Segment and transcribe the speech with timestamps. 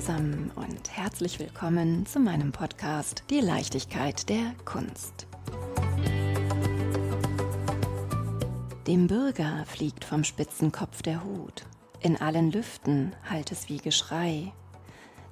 [0.00, 5.26] zusammen und herzlich willkommen zu meinem Podcast Die Leichtigkeit der Kunst.
[8.86, 11.64] Dem Bürger fliegt vom spitzen Kopf der Hut.
[11.98, 14.52] In allen Lüften hallt es wie Geschrei.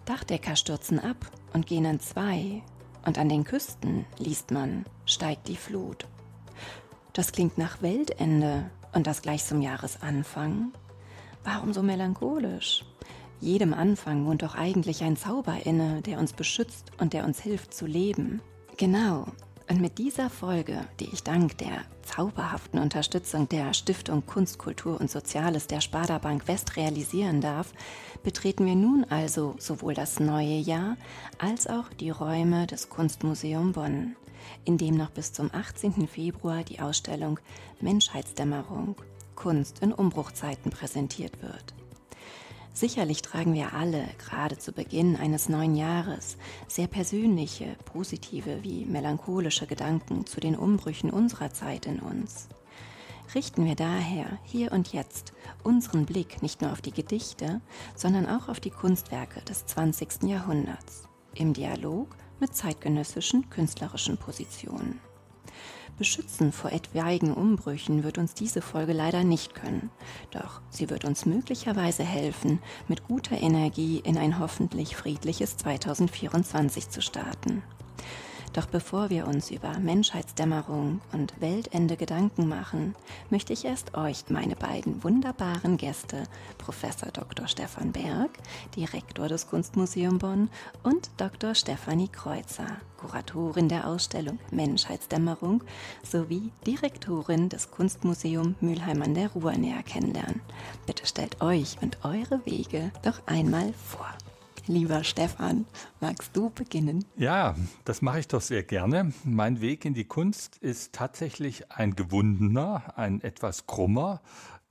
[0.04, 2.60] Dachdecker stürzen ab und gehen in zwei.
[3.04, 6.08] Und an den Küsten, liest man, steigt die Flut.
[7.12, 10.72] Das klingt nach Weltende und das gleich zum Jahresanfang.
[11.44, 12.84] Warum so melancholisch?
[13.40, 17.74] Jedem Anfang wohnt doch eigentlich ein Zauber inne, der uns beschützt und der uns hilft
[17.74, 18.40] zu leben.
[18.76, 19.26] Genau.
[19.68, 25.10] Und mit dieser Folge, die ich dank der zauberhaften Unterstützung der Stiftung Kunst, Kultur und
[25.10, 27.72] Soziales der Sparda Bank West realisieren darf,
[28.22, 30.96] betreten wir nun also sowohl das neue Jahr
[31.38, 34.14] als auch die Räume des Kunstmuseum Bonn
[34.64, 36.06] in dem noch bis zum 18.
[36.08, 37.38] Februar die Ausstellung
[37.80, 38.96] Menschheitsdämmerung
[39.34, 41.74] Kunst in Umbruchzeiten präsentiert wird.
[42.76, 46.36] Sicherlich tragen wir alle, gerade zu Beginn eines neuen Jahres,
[46.68, 52.48] sehr persönliche, positive wie melancholische Gedanken zu den Umbrüchen unserer Zeit in uns.
[53.34, 55.32] Richten wir daher hier und jetzt
[55.64, 57.62] unseren Blick nicht nur auf die Gedichte,
[57.94, 60.24] sondern auch auf die Kunstwerke des 20.
[60.24, 65.00] Jahrhunderts im Dialog mit zeitgenössischen künstlerischen Positionen.
[65.98, 69.90] Beschützen vor etwaigen Umbrüchen wird uns diese Folge leider nicht können,
[70.30, 77.00] doch sie wird uns möglicherweise helfen, mit guter Energie in ein hoffentlich friedliches 2024 zu
[77.00, 77.62] starten.
[78.56, 82.94] Doch bevor wir uns über Menschheitsdämmerung und Weltende Gedanken machen,
[83.28, 86.22] möchte ich erst euch meine beiden wunderbaren Gäste,
[86.56, 87.48] Professor Dr.
[87.48, 88.30] Stefan Berg,
[88.74, 90.48] Direktor des Kunstmuseum Bonn,
[90.82, 91.54] und Dr.
[91.54, 95.62] Stefanie Kreuzer, Kuratorin der Ausstellung Menschheitsdämmerung
[96.02, 100.40] sowie Direktorin des Kunstmuseum Mülheim an der Ruhr näher kennenlernen.
[100.86, 104.15] Bitte stellt euch und eure Wege doch einmal vor.
[104.68, 105.64] Lieber Stefan,
[106.00, 107.04] magst du beginnen?
[107.16, 107.54] Ja,
[107.84, 109.12] das mache ich doch sehr gerne.
[109.22, 114.20] Mein Weg in die Kunst ist tatsächlich ein gewundener, ein etwas krummer,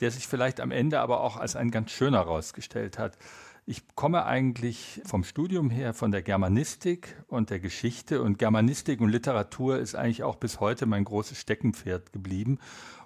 [0.02, 3.18] der sich vielleicht am Ende aber auch als ein ganz schöner herausgestellt hat.
[3.66, 9.10] Ich komme eigentlich vom Studium her von der Germanistik und der Geschichte und Germanistik und
[9.10, 12.60] Literatur ist eigentlich auch bis heute mein großes Steckenpferd geblieben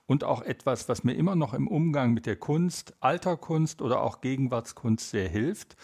[0.08, 4.02] und auch etwas, was mir immer noch im Umgang mit der Kunst, alter Kunst oder
[4.02, 5.78] auch Gegenwartskunst sehr hilft.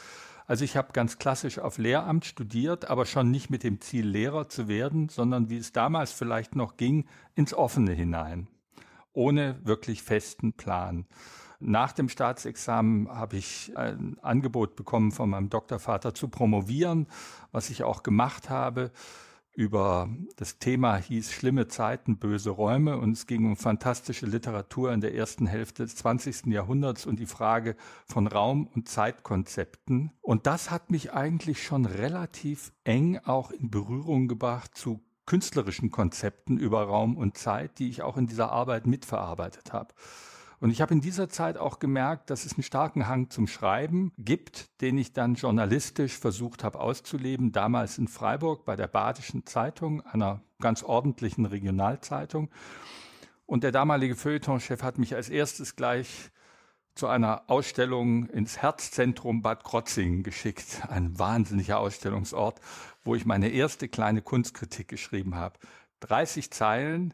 [0.48, 4.48] Also ich habe ganz klassisch auf Lehramt studiert, aber schon nicht mit dem Ziel, Lehrer
[4.48, 8.48] zu werden, sondern wie es damals vielleicht noch ging, ins Offene hinein,
[9.14, 11.06] ohne wirklich festen Plan.
[11.60, 17.08] Nach dem Staatsexamen habe ich ein Angebot bekommen von meinem Doktorvater zu promovieren,
[17.52, 18.92] was ich auch gemacht habe
[19.56, 25.02] über das Thema hieß Schlimme Zeiten, böse Räume und es ging um fantastische Literatur in
[25.02, 26.48] der ersten Hälfte des 20.
[26.48, 30.12] Jahrhunderts und die Frage von Raum- und Zeitkonzepten.
[30.22, 36.58] Und das hat mich eigentlich schon relativ eng auch in Berührung gebracht zu künstlerischen Konzepten
[36.58, 39.94] über Raum und Zeit, die ich auch in dieser Arbeit mitverarbeitet habe.
[40.60, 44.12] Und ich habe in dieser Zeit auch gemerkt, dass es einen starken Hang zum Schreiben
[44.18, 50.02] gibt, den ich dann journalistisch versucht habe auszuleben, damals in Freiburg bei der Badischen Zeitung,
[50.02, 52.50] einer ganz ordentlichen Regionalzeitung.
[53.46, 56.32] Und der damalige Feuilletonchef hat mich als erstes gleich
[56.96, 60.84] zu einer Ausstellung ins Herzzentrum Bad Krotzingen geschickt.
[60.88, 62.62] Ein wahnsinniger Ausstellungsort,
[63.04, 65.60] wo ich meine erste kleine Kunstkritik geschrieben habe.
[66.00, 67.14] 30 Zeilen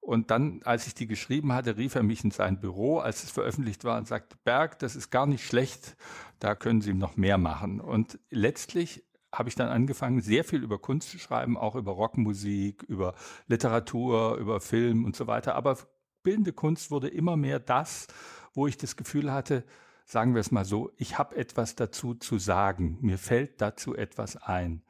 [0.00, 3.30] und dann, als ich die geschrieben hatte, rief er mich in sein Büro, als es
[3.30, 5.96] veröffentlicht war, und sagte, Berg, das ist gar nicht schlecht,
[6.38, 7.80] da können Sie noch mehr machen.
[7.80, 12.82] Und letztlich habe ich dann angefangen, sehr viel über Kunst zu schreiben, auch über Rockmusik,
[12.84, 13.14] über
[13.46, 15.54] Literatur, über Film und so weiter.
[15.54, 15.76] Aber
[16.22, 18.06] bildende Kunst wurde immer mehr das,
[18.54, 19.64] wo ich das Gefühl hatte,
[20.04, 24.36] sagen wir es mal so, ich habe etwas dazu zu sagen, mir fällt dazu etwas
[24.36, 24.82] ein.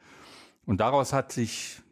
[0.64, 1.82] Und daraus hat sich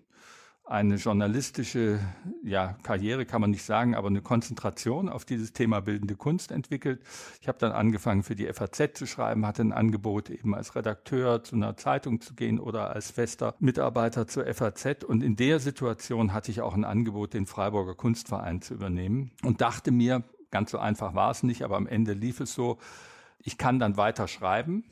[0.69, 1.99] eine journalistische
[2.43, 7.01] ja, Karriere kann man nicht sagen, aber eine Konzentration auf dieses Thema bildende Kunst entwickelt.
[7.41, 11.43] Ich habe dann angefangen für die FAZ zu schreiben, hatte ein Angebot eben als Redakteur
[11.43, 16.35] zu einer Zeitung zu gehen oder als fester Mitarbeiter zur FAZ und in der Situation
[16.35, 20.79] hatte ich auch ein Angebot, den Freiburger Kunstverein zu übernehmen und dachte mir, ganz so
[20.79, 22.79] einfach war es nicht, aber am Ende lief es so,
[23.39, 24.85] ich kann dann weiter schreiben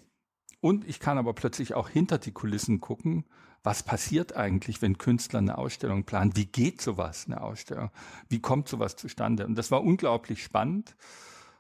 [0.60, 3.26] und ich kann aber plötzlich auch hinter die Kulissen gucken,
[3.66, 6.36] was passiert eigentlich, wenn Künstler eine Ausstellung planen?
[6.36, 7.90] Wie geht sowas, eine Ausstellung?
[8.28, 9.44] Wie kommt sowas zustande?
[9.44, 10.94] Und das war unglaublich spannend.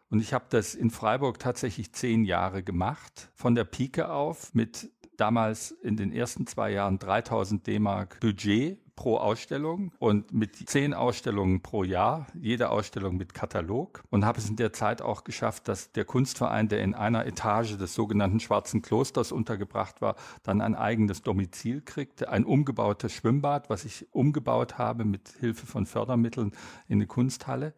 [0.08, 4.88] Und ich habe das in Freiburg tatsächlich zehn Jahre gemacht, von der Pike auf, mit
[5.16, 11.60] damals in den ersten zwei Jahren 3000 D-Mark Budget pro Ausstellung und mit zehn Ausstellungen
[11.60, 15.92] pro Jahr, jede Ausstellung mit Katalog und habe es in der Zeit auch geschafft, dass
[15.92, 21.22] der Kunstverein, der in einer Etage des sogenannten Schwarzen Klosters untergebracht war, dann ein eigenes
[21.22, 26.52] Domizil kriegte, ein umgebautes Schwimmbad, was ich umgebaut habe mit Hilfe von Fördermitteln
[26.88, 27.74] in eine Kunsthalle.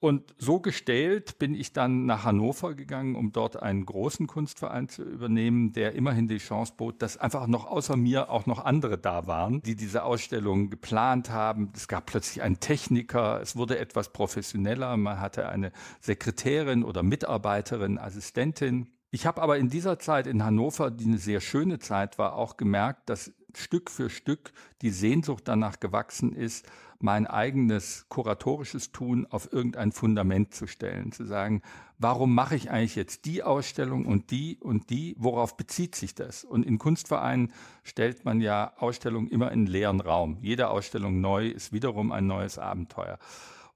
[0.00, 5.02] Und so gestellt bin ich dann nach Hannover gegangen, um dort einen großen Kunstverein zu
[5.02, 9.26] übernehmen, der immerhin die Chance bot, dass einfach noch außer mir auch noch andere da
[9.26, 11.72] waren, die diese Ausstellung geplant haben.
[11.74, 17.98] Es gab plötzlich einen Techniker, es wurde etwas professioneller, man hatte eine Sekretärin oder Mitarbeiterin,
[17.98, 18.92] Assistentin.
[19.10, 22.56] Ich habe aber in dieser Zeit in Hannover, die eine sehr schöne Zeit war, auch
[22.56, 24.52] gemerkt, dass Stück für Stück
[24.82, 26.66] die Sehnsucht danach gewachsen ist,
[27.00, 31.62] mein eigenes kuratorisches Tun auf irgendein Fundament zu stellen, zu sagen,
[31.98, 36.44] warum mache ich eigentlich jetzt die Ausstellung und die und die, worauf bezieht sich das?
[36.44, 37.52] Und in Kunstvereinen
[37.84, 40.38] stellt man ja Ausstellungen immer in leeren Raum.
[40.40, 43.18] Jede Ausstellung neu ist wiederum ein neues Abenteuer.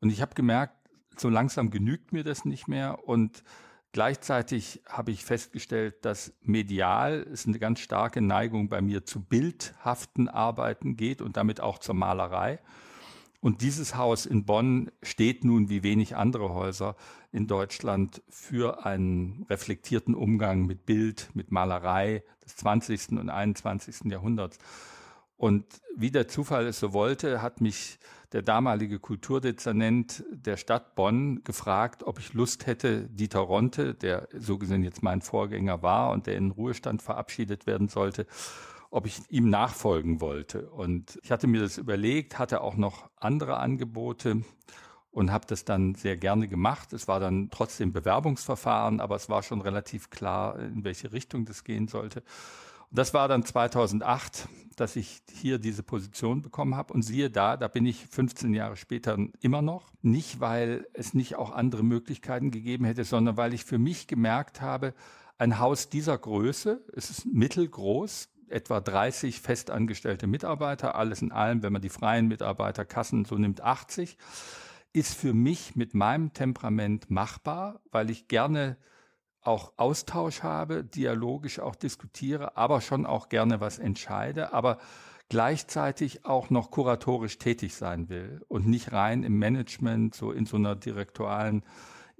[0.00, 0.74] Und ich habe gemerkt,
[1.16, 3.44] so langsam genügt mir das nicht mehr und
[3.94, 10.28] Gleichzeitig habe ich festgestellt, dass medial es eine ganz starke Neigung bei mir zu bildhaften
[10.28, 12.58] Arbeiten geht und damit auch zur Malerei.
[13.42, 16.94] Und dieses Haus in Bonn steht nun wie wenig andere Häuser
[17.32, 23.18] in Deutschland für einen reflektierten Umgang mit Bild, mit Malerei des 20.
[23.18, 24.12] und 21.
[24.12, 24.58] Jahrhunderts.
[25.36, 25.64] Und
[25.96, 27.98] wie der Zufall es so wollte, hat mich
[28.30, 34.56] der damalige Kulturdezernent der Stadt Bonn gefragt, ob ich Lust hätte, Dieter Ronte, der so
[34.56, 38.24] gesehen jetzt mein Vorgänger war und der in Ruhestand verabschiedet werden sollte,
[38.92, 40.70] ob ich ihm nachfolgen wollte.
[40.70, 44.42] Und ich hatte mir das überlegt, hatte auch noch andere Angebote
[45.10, 46.92] und habe das dann sehr gerne gemacht.
[46.92, 51.64] Es war dann trotzdem Bewerbungsverfahren, aber es war schon relativ klar, in welche Richtung das
[51.64, 52.20] gehen sollte.
[52.90, 54.46] Und das war dann 2008,
[54.76, 56.92] dass ich hier diese Position bekommen habe.
[56.92, 59.90] Und siehe da, da bin ich 15 Jahre später immer noch.
[60.02, 64.60] Nicht, weil es nicht auch andere Möglichkeiten gegeben hätte, sondern weil ich für mich gemerkt
[64.60, 64.92] habe,
[65.38, 71.72] ein Haus dieser Größe, es ist mittelgroß, etwa 30 festangestellte Mitarbeiter, alles in allem, wenn
[71.72, 74.16] man die freien Mitarbeiter, Kassen so nimmt, 80,
[74.92, 78.76] ist für mich mit meinem Temperament machbar, weil ich gerne
[79.40, 84.78] auch Austausch habe, dialogisch auch diskutiere, aber schon auch gerne was entscheide, aber
[85.28, 90.56] gleichzeitig auch noch kuratorisch tätig sein will und nicht rein im Management, so in so
[90.56, 91.64] einer direktualen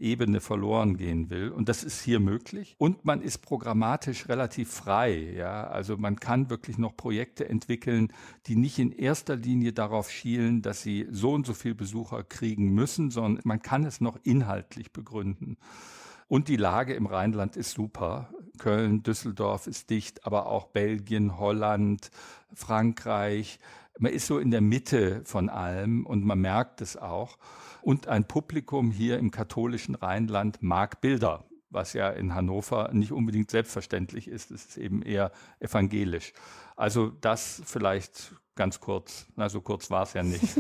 [0.03, 1.51] Ebene verloren gehen will.
[1.51, 2.75] Und das ist hier möglich.
[2.79, 5.33] Und man ist programmatisch relativ frei.
[5.37, 8.13] Ja, also man kann wirklich noch Projekte entwickeln,
[8.47, 12.75] die nicht in erster Linie darauf schielen, dass sie so und so viel Besucher kriegen
[12.75, 15.57] müssen, sondern man kann es noch inhaltlich begründen.
[16.29, 18.31] Und die Lage im Rheinland ist super.
[18.59, 22.11] Köln, Düsseldorf ist dicht, aber auch Belgien, Holland,
[22.55, 23.59] Frankreich.
[23.99, 27.37] Man ist so in der Mitte von allem und man merkt es auch.
[27.83, 33.51] Und ein Publikum hier im katholischen Rheinland mag Bilder, was ja in Hannover nicht unbedingt
[33.51, 34.51] selbstverständlich ist.
[34.51, 36.33] Es ist eben eher evangelisch.
[36.77, 39.27] Also das vielleicht ganz kurz.
[39.37, 40.43] Na, so kurz war es ja nicht.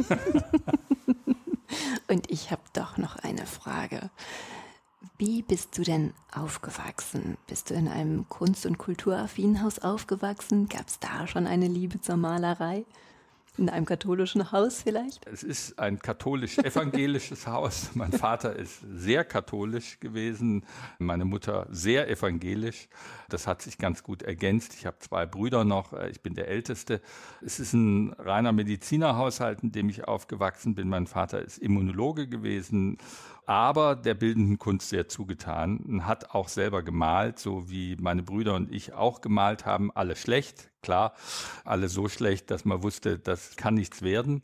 [2.09, 4.11] Und ich habe doch noch eine Frage.
[5.19, 7.37] Wie bist du denn aufgewachsen?
[7.47, 10.69] Bist du in einem kunst- und kulturaffinen Haus aufgewachsen?
[10.69, 12.85] Gab es da schon eine Liebe zur Malerei?
[13.59, 15.27] In einem katholischen Haus vielleicht?
[15.27, 17.91] Es ist ein katholisch-evangelisches Haus.
[17.93, 20.65] Mein Vater ist sehr katholisch gewesen,
[20.99, 22.89] meine Mutter sehr evangelisch.
[23.29, 24.73] Das hat sich ganz gut ergänzt.
[24.73, 27.03] Ich habe zwei Brüder noch, ich bin der Älteste.
[27.43, 30.89] Es ist ein reiner Medizinerhaushalt, in dem ich aufgewachsen bin.
[30.89, 32.97] Mein Vater ist Immunologe gewesen
[33.47, 38.73] aber der bildenden Kunst sehr zugetan hat auch selber gemalt, so wie meine Brüder und
[38.73, 39.91] ich auch gemalt haben.
[39.95, 41.15] Alle schlecht, klar,
[41.65, 44.43] alle so schlecht, dass man wusste, das kann nichts werden.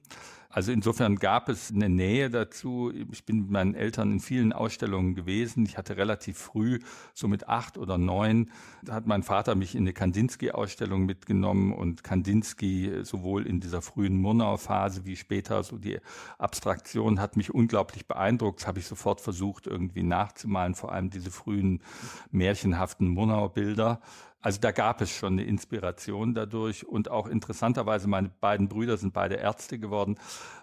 [0.58, 2.92] Also insofern gab es eine Nähe dazu.
[3.12, 5.64] Ich bin mit meinen Eltern in vielen Ausstellungen gewesen.
[5.64, 6.80] Ich hatte relativ früh,
[7.14, 8.50] so mit acht oder neun,
[8.82, 14.16] da hat mein Vater mich in eine Kandinsky-Ausstellung mitgenommen und Kandinsky sowohl in dieser frühen
[14.16, 16.00] Murnau-Phase wie später so die
[16.38, 18.58] Abstraktion hat mich unglaublich beeindruckt.
[18.58, 21.84] Das habe ich sofort versucht irgendwie nachzumalen, vor allem diese frühen
[22.32, 24.00] märchenhaften Murnau-Bilder.
[24.40, 29.12] Also da gab es schon eine Inspiration dadurch und auch interessanterweise, meine beiden Brüder sind
[29.12, 30.16] beide Ärzte geworden,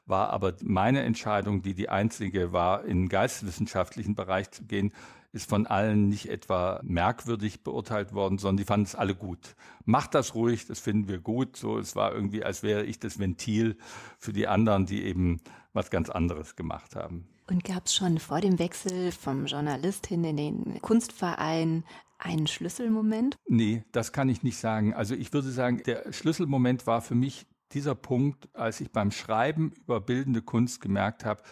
[0.05, 4.93] war aber meine Entscheidung, die die einzige war, in den geisteswissenschaftlichen Bereich zu gehen,
[5.33, 9.57] ist von allen nicht etwa merkwürdig beurteilt worden, sondern die fanden es alle gut.
[9.83, 11.57] Macht das ruhig, das finden wir gut.
[11.57, 13.77] So, es war irgendwie, als wäre ich das Ventil
[14.17, 15.41] für die anderen, die eben
[15.73, 17.27] was ganz anderes gemacht haben.
[17.47, 21.83] Und gab es schon vor dem Wechsel vom Journalist hin in den Kunstverein
[22.17, 23.37] einen Schlüsselmoment?
[23.47, 24.93] Nee, das kann ich nicht sagen.
[24.93, 29.73] Also ich würde sagen, der Schlüsselmoment war für mich dieser Punkt, als ich beim Schreiben
[29.83, 31.43] über bildende Kunst gemerkt habe,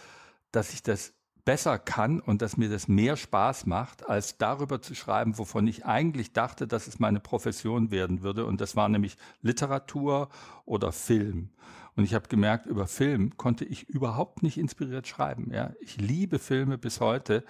[0.52, 1.14] dass ich das
[1.46, 5.86] besser kann und dass mir das mehr Spaß macht, als darüber zu schreiben, wovon ich
[5.86, 8.46] eigentlich dachte, dass es meine Profession werden würde.
[8.46, 10.30] Und das war nämlich Literatur
[10.66, 11.50] oder Film.
[11.96, 15.52] Und ich habe gemerkt, über Film konnte ich überhaupt nicht inspiriert schreiben.
[15.52, 17.44] Ja, ich liebe Filme bis heute,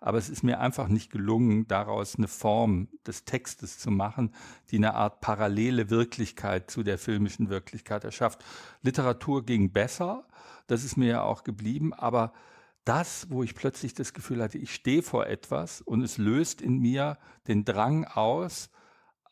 [0.00, 4.34] aber es ist mir einfach nicht gelungen, daraus eine Form des Textes zu machen,
[4.70, 8.42] die eine Art parallele Wirklichkeit zu der filmischen Wirklichkeit erschafft.
[8.82, 10.26] Literatur ging besser,
[10.66, 12.32] das ist mir ja auch geblieben, aber
[12.84, 16.78] das, wo ich plötzlich das Gefühl hatte, ich stehe vor etwas und es löst in
[16.78, 18.70] mir den Drang aus,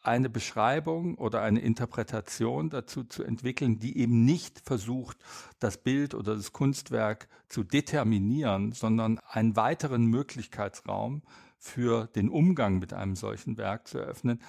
[0.02, 5.18] eine Beschreibung oder eine Interpretation dazu zu entwickeln, die eben nicht versucht,
[5.58, 11.22] das Bild oder das Kunstwerk zu determinieren, sondern einen weiteren Möglichkeitsraum
[11.58, 14.40] für den Umgang mit einem solchen Werk zu eröffnen.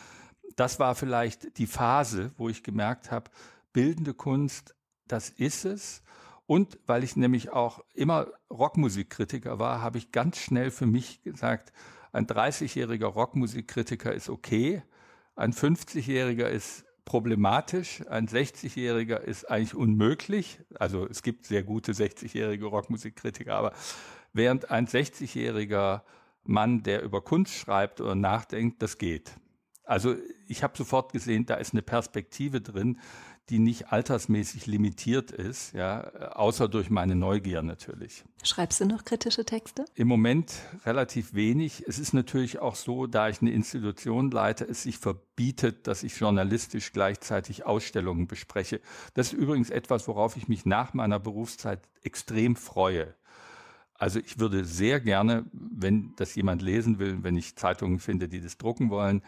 [0.55, 3.31] Das war vielleicht die Phase, wo ich gemerkt habe,
[3.73, 4.75] bildende Kunst,
[5.07, 6.03] das ist es.
[6.45, 11.71] Und weil ich nämlich auch immer Rockmusikkritiker war, habe ich ganz schnell für mich gesagt,
[12.11, 14.81] ein 30-jähriger Rockmusikkritiker ist okay,
[15.39, 20.60] ein 50-jähriger ist problematisch, ein 60-jähriger ist eigentlich unmöglich.
[20.77, 23.72] Also es gibt sehr gute 60-jährige Rockmusikkritiker, aber
[24.34, 26.01] während ein 60-jähriger
[26.43, 29.31] Mann, der über Kunst schreibt oder nachdenkt, das geht.
[29.89, 30.15] Also
[30.48, 33.00] ich habe sofort gesehen, da ist eine Perspektive drin,
[33.50, 36.01] die nicht altersmäßig limitiert ist, ja,
[36.36, 38.24] außer durch meine Neugier natürlich.
[38.43, 39.86] Schreibst du noch kritische Texte?
[39.96, 40.53] Im Moment
[40.86, 41.86] relativ wenig.
[41.88, 46.15] Es ist natürlich auch so, da ich eine Institution leite, es sich verbietet, dass ich
[46.19, 48.81] journalistisch gleichzeitig Ausstellungen bespreche.
[49.15, 53.15] Das ist übrigens etwas, worauf ich mich nach meiner Berufszeit extrem freue.
[53.96, 58.39] Also ich würde sehr gerne, wenn das jemand lesen will, wenn ich Zeitungen finde, die
[58.39, 59.24] das drucken wollen,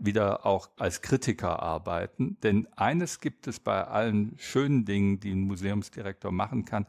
[0.00, 2.36] wieder auch als Kritiker arbeiten.
[2.42, 6.86] Denn eines gibt es bei allen schönen Dingen, die ein Museumsdirektor machen kann.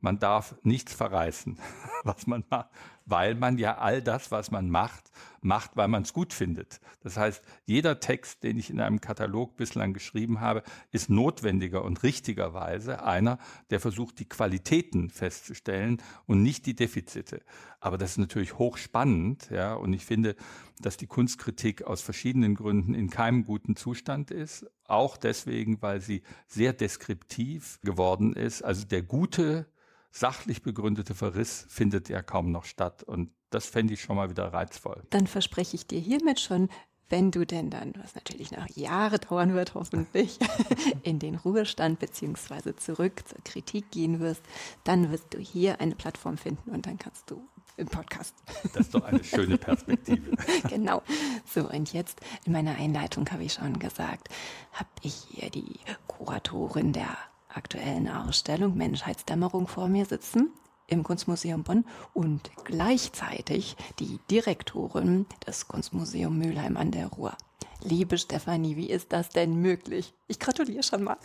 [0.00, 1.58] Man darf nichts verreißen,
[2.04, 2.70] was man macht
[3.10, 5.10] weil man ja all das, was man macht,
[5.42, 6.80] macht, weil man es gut findet.
[7.00, 12.02] Das heißt, jeder Text, den ich in einem Katalog bislang geschrieben habe, ist notwendiger und
[12.02, 13.38] richtigerweise einer,
[13.70, 17.42] der versucht, die Qualitäten festzustellen und nicht die Defizite.
[17.80, 20.36] Aber das ist natürlich hochspannend, ja, und ich finde,
[20.78, 24.66] dass die Kunstkritik aus verschiedenen Gründen in keinem guten Zustand ist.
[24.84, 28.62] Auch deswegen, weil sie sehr deskriptiv geworden ist.
[28.62, 29.66] Also der gute
[30.10, 33.02] sachlich begründete Verriss findet ja kaum noch statt.
[33.02, 35.02] Und das fände ich schon mal wieder reizvoll.
[35.10, 36.68] Dann verspreche ich dir hiermit schon,
[37.10, 40.38] wenn du denn dann, was natürlich noch Jahre dauern wird, hoffentlich,
[41.02, 44.42] in den Ruhestand beziehungsweise zurück zur Kritik gehen wirst,
[44.84, 47.42] dann wirst du hier eine Plattform finden und dann kannst du
[47.76, 48.34] im Podcast.
[48.74, 50.36] Das ist doch eine schöne Perspektive.
[50.68, 51.02] genau.
[51.46, 54.28] So, und jetzt in meiner Einleitung habe ich schon gesagt,
[54.72, 57.16] habe ich hier die Kuratorin der
[57.54, 60.50] aktuellen Ausstellung Menschheitsdämmerung vor mir sitzen
[60.86, 67.36] im Kunstmuseum Bonn und gleichzeitig die Direktorin des Kunstmuseums Mülheim an der Ruhr.
[67.82, 70.12] Liebe Stefanie, wie ist das denn möglich?
[70.28, 71.16] Ich gratuliere schon mal.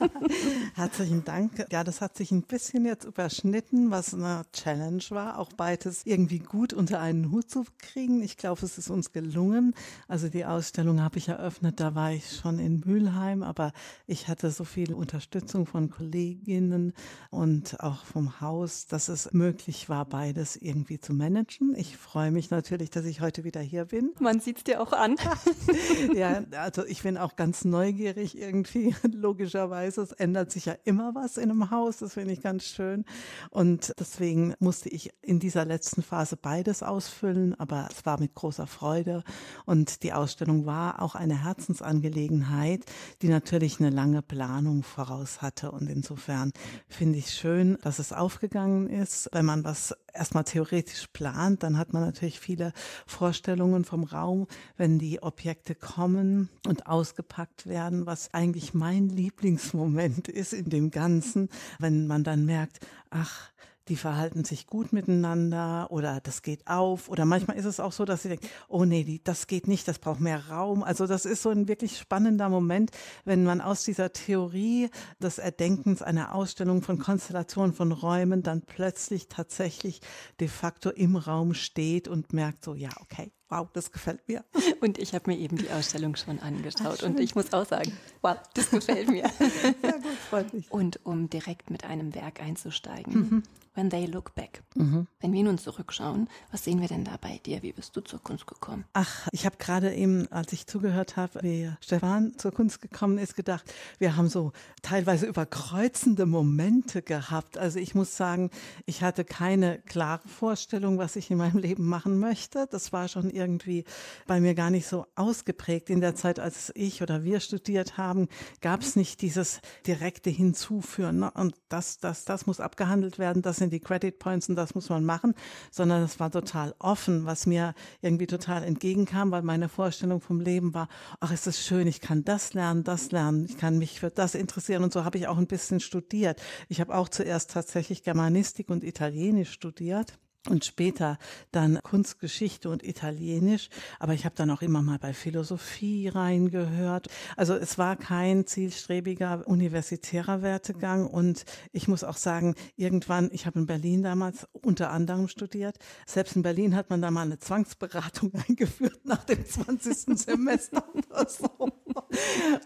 [0.74, 1.66] Herzlichen Dank.
[1.70, 6.40] Ja, das hat sich ein bisschen jetzt überschnitten, was eine Challenge war, auch beides irgendwie
[6.40, 8.22] gut unter einen Hut zu kriegen.
[8.22, 9.74] Ich glaube, es ist uns gelungen.
[10.08, 13.72] Also die Ausstellung habe ich eröffnet, da war ich schon in Mülheim, aber
[14.06, 16.92] ich hatte so viel Unterstützung von Kolleginnen
[17.30, 21.76] und auch vom Haus, dass es möglich war, beides irgendwie zu managen.
[21.76, 24.12] Ich freue mich natürlich, dass ich heute wieder hier bin.
[24.18, 25.14] Man sieht es dir auch an.
[26.14, 30.02] ja, also ich bin auch ganz neugierig irgendwie, logischerweise.
[30.02, 33.04] Es ändert sich ja immer was in einem Haus, das finde ich ganz schön.
[33.50, 38.66] Und deswegen musste ich in dieser letzten Phase beides ausfüllen, aber es war mit großer
[38.66, 39.24] Freude.
[39.64, 42.84] Und die Ausstellung war auch eine Herzensangelegenheit,
[43.22, 45.70] die natürlich eine lange Planung voraus hatte.
[45.70, 46.52] Und insofern
[46.88, 49.28] finde ich schön, dass es aufgegangen ist.
[49.32, 52.72] Wenn man was erstmal theoretisch plant, dann hat man natürlich viele
[53.06, 60.52] Vorstellungen vom Raum, wenn die Objekte kommen und ausgepackt werden, was eigentlich mein Lieblingsmoment ist
[60.52, 62.80] in dem Ganzen, wenn man dann merkt,
[63.10, 63.50] ach,
[63.88, 67.08] die verhalten sich gut miteinander oder das geht auf.
[67.08, 69.86] Oder manchmal ist es auch so, dass sie denken, oh nee, die, das geht nicht,
[69.86, 70.82] das braucht mehr Raum.
[70.82, 72.90] Also das ist so ein wirklich spannender Moment,
[73.24, 74.88] wenn man aus dieser Theorie
[75.20, 80.00] des Erdenkens einer Ausstellung von Konstellationen von Räumen dann plötzlich tatsächlich
[80.40, 84.44] de facto im Raum steht und merkt so, ja, okay, wow, das gefällt mir.
[84.80, 87.92] Und ich habe mir eben die Ausstellung schon angeschaut Ach, und ich muss auch sagen,
[88.20, 89.24] wow, das gefällt mir.
[89.82, 90.70] Ja gut, freut mich.
[90.70, 93.42] Und um direkt mit einem Werk einzusteigen, mhm.
[93.74, 94.62] When They Look Back.
[94.76, 95.08] Mhm.
[95.20, 97.62] Wenn wir nun zurückschauen, was sehen wir denn da bei dir?
[97.62, 98.84] Wie bist du zur Kunst gekommen?
[98.92, 103.34] Ach, ich habe gerade eben, als ich zugehört habe, wie Stefan zur Kunst gekommen ist,
[103.34, 103.64] gedacht,
[103.98, 104.52] wir haben so
[104.82, 107.58] teilweise überkreuzende Momente gehabt.
[107.58, 108.50] Also ich muss sagen,
[108.86, 112.68] ich hatte keine klare Vorstellung, was ich in meinem Leben machen möchte.
[112.70, 113.84] Das war schon irgendwie
[114.28, 115.90] bei mir gar nicht so ausgeprägt.
[115.90, 118.28] In der Zeit, als ich oder wir studiert haben,
[118.60, 121.18] gab es nicht dieses direkte Hinzuführen.
[121.18, 121.30] Ne?
[121.32, 123.42] Und das, das, das muss abgehandelt werden.
[123.42, 125.34] Das sind die Credit Points und das muss man machen,
[125.70, 130.74] sondern es war total offen, was mir irgendwie total entgegenkam, weil meine Vorstellung vom Leben
[130.74, 130.88] war,
[131.20, 134.34] ach, ist das schön, ich kann das lernen, das lernen, ich kann mich für das
[134.34, 136.42] interessieren und so habe ich auch ein bisschen studiert.
[136.68, 141.18] Ich habe auch zuerst tatsächlich Germanistik und Italienisch studiert und später
[141.52, 143.70] dann Kunstgeschichte und Italienisch.
[143.98, 147.08] Aber ich habe dann auch immer mal bei Philosophie reingehört.
[147.36, 151.06] Also es war kein zielstrebiger universitärer Wertegang.
[151.06, 155.78] Und ich muss auch sagen, irgendwann, ich habe in Berlin damals unter anderem studiert.
[156.06, 160.18] Selbst in Berlin hat man da mal eine Zwangsberatung eingeführt nach dem 20.
[160.18, 161.48] Semester oder so.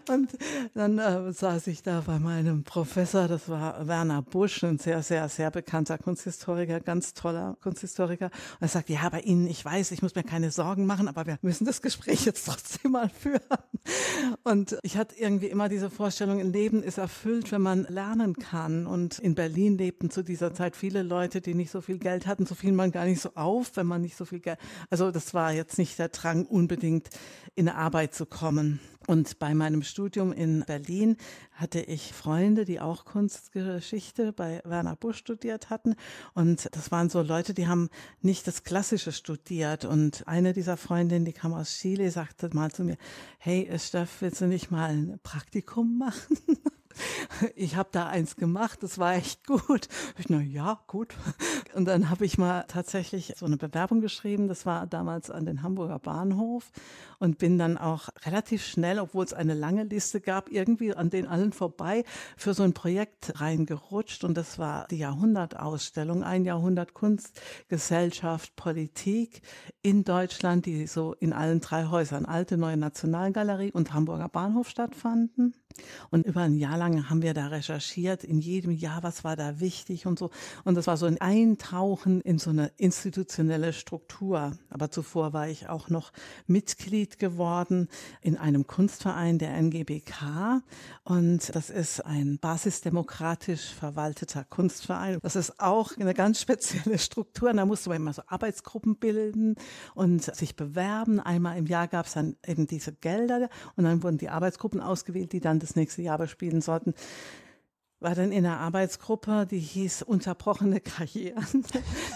[0.09, 0.37] Und
[0.73, 5.29] dann äh, saß ich da bei meinem Professor, das war Werner Busch, ein sehr, sehr,
[5.29, 7.68] sehr bekannter Kunsthistoriker, ganz toller Kunsthistoriker.
[7.69, 11.25] Und er sagt, ja, bei Ihnen, ich weiß, ich muss mir keine Sorgen machen, aber
[11.25, 13.41] wir müssen das Gespräch jetzt trotzdem mal führen.
[14.43, 18.85] Und ich hatte irgendwie immer diese Vorstellung, ein Leben ist erfüllt, wenn man lernen kann.
[18.85, 22.45] Und in Berlin lebten zu dieser Zeit viele Leute, die nicht so viel Geld hatten.
[22.45, 24.59] So fiel man gar nicht so auf, wenn man nicht so viel Geld.
[24.89, 27.09] Also das war jetzt nicht der Drang, unbedingt
[27.55, 28.79] in Arbeit zu kommen.
[29.09, 31.17] Und bei meinem Studium in Berlin
[31.53, 35.95] hatte ich Freunde, die auch Kunstgeschichte bei Werner Busch studiert hatten.
[36.35, 37.89] Und das waren so Leute, die haben
[38.21, 39.83] nicht das Klassische studiert.
[39.83, 42.97] Und eine dieser Freundinnen, die kam aus Chile, sagte mal zu mir,
[43.39, 46.37] hey, Steff, willst du nicht mal ein Praktikum machen?
[47.55, 49.87] Ich habe da eins gemacht, das war echt gut.
[50.17, 51.15] Ich, na ja, gut.
[51.75, 55.61] Und dann habe ich mal tatsächlich so eine Bewerbung geschrieben, das war damals an den
[55.61, 56.71] Hamburger Bahnhof
[57.19, 61.27] und bin dann auch relativ schnell, obwohl es eine lange Liste gab, irgendwie an den
[61.27, 62.03] allen vorbei
[62.37, 69.41] für so ein Projekt reingerutscht und das war die Jahrhundertausstellung, ein Jahrhundert Kunst, Gesellschaft, Politik
[69.81, 75.53] in Deutschland, die so in allen drei Häusern, Alte Neue Nationalgalerie und Hamburger Bahnhof stattfanden.
[76.09, 79.59] Und über ein Jahr lang haben wir da recherchiert, in jedem Jahr, was war da
[79.59, 80.29] wichtig und so.
[80.63, 84.57] Und das war so ein Eintauchen in so eine institutionelle Struktur.
[84.69, 86.11] Aber zuvor war ich auch noch
[86.47, 87.87] Mitglied geworden
[88.21, 90.61] in einem Kunstverein der NGBK.
[91.03, 95.19] Und das ist ein basisdemokratisch verwalteter Kunstverein.
[95.21, 97.51] Das ist auch eine ganz spezielle Struktur.
[97.51, 99.55] Und da musste man immer so Arbeitsgruppen bilden
[99.93, 101.19] und sich bewerben.
[101.19, 105.31] Einmal im Jahr gab es dann eben diese Gelder und dann wurden die Arbeitsgruppen ausgewählt,
[105.33, 106.93] die dann das nächste Jahr bespielen sollten
[107.99, 111.65] war dann in einer Arbeitsgruppe, die hieß Unterbrochene Karrieren.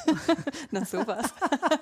[0.71, 1.33] Na sowas.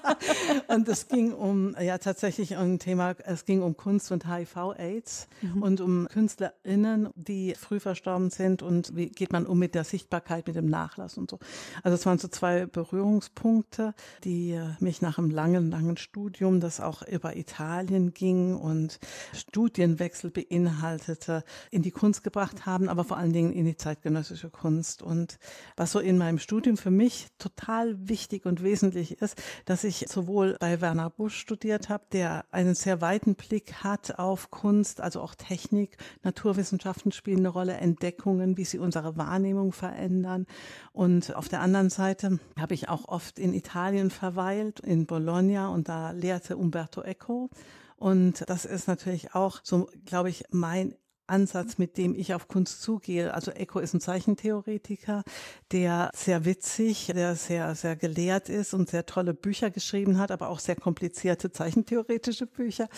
[0.68, 5.28] und es ging um, ja tatsächlich um ein Thema, es ging um Kunst und HIV-Aids
[5.42, 5.62] mhm.
[5.62, 10.48] und um KünstlerInnen, die früh verstorben sind und wie geht man um mit der Sichtbarkeit,
[10.48, 11.40] mit dem Nachlass und so.
[11.84, 17.04] Also es waren so zwei Berührungspunkte, die mich nach einem langen, langen Studium, das auch
[17.04, 19.00] über Italien ging und
[19.34, 24.50] Studienwechsel beinhaltete, in die Kunst gebracht haben, aber vor allen Dingen in die Zeit zeitgenössische
[24.50, 25.02] Kunst.
[25.02, 25.38] Und
[25.76, 30.56] was so in meinem Studium für mich total wichtig und wesentlich ist, dass ich sowohl
[30.60, 35.36] bei Werner Busch studiert habe, der einen sehr weiten Blick hat auf Kunst, also auch
[35.36, 40.46] Technik, Naturwissenschaften spielen eine Rolle, Entdeckungen, wie sie unsere Wahrnehmung verändern.
[40.94, 45.90] Und auf der anderen Seite habe ich auch oft in Italien verweilt, in Bologna, und
[45.90, 47.50] da lehrte Umberto Eco.
[47.98, 50.96] Und das ist natürlich auch so, glaube ich, mein
[51.28, 53.34] Ansatz, mit dem ich auf Kunst zugehe.
[53.34, 55.24] Also Eco ist ein Zeichentheoretiker,
[55.72, 60.50] der sehr witzig, der sehr, sehr gelehrt ist und sehr tolle Bücher geschrieben hat, aber
[60.50, 62.90] auch sehr komplizierte zeichentheoretische Bücher.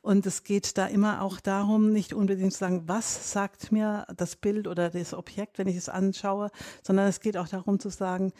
[0.00, 4.36] Und es geht da immer auch darum, nicht unbedingt zu sagen, was sagt mir das
[4.36, 6.50] Bild oder das Objekt, wenn ich es anschaue,
[6.82, 8.32] sondern es geht auch darum zu sagen,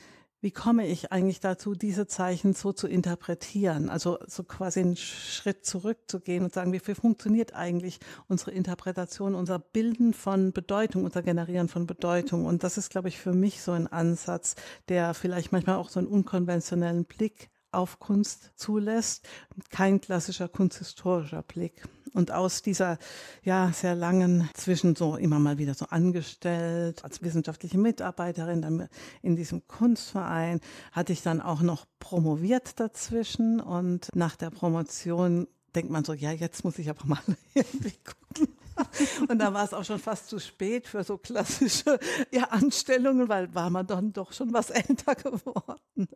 [0.43, 3.89] wie komme ich eigentlich dazu, diese Zeichen so zu interpretieren?
[3.89, 9.61] Also so quasi einen Schritt zurückzugehen und sagen, wie viel funktioniert eigentlich unsere Interpretation, unser
[9.61, 12.45] Bilden von Bedeutung, unser Generieren von Bedeutung?
[12.45, 14.57] Und das ist, glaube ich, für mich so ein Ansatz,
[14.89, 19.29] der vielleicht manchmal auch so einen unkonventionellen Blick auf Kunst zulässt.
[19.71, 21.85] Kein klassischer kunsthistorischer Blick.
[22.15, 22.99] Und aus dieser
[23.43, 28.89] ja sehr langen zwischen so immer mal wieder so angestellt als wissenschaftliche Mitarbeiterin dann
[29.23, 30.61] in diesem Kunstverein
[30.93, 33.61] hatte ich dann auch noch promoviert dazwischen.
[33.61, 37.23] Und nach der Promotion denkt man so ja jetzt muss ich aber mal
[37.55, 38.55] irgendwie gucken
[39.29, 41.99] und da war es auch schon fast zu spät für so klassische
[42.31, 46.09] ja, Anstellungen, weil war man dann doch schon was älter geworden.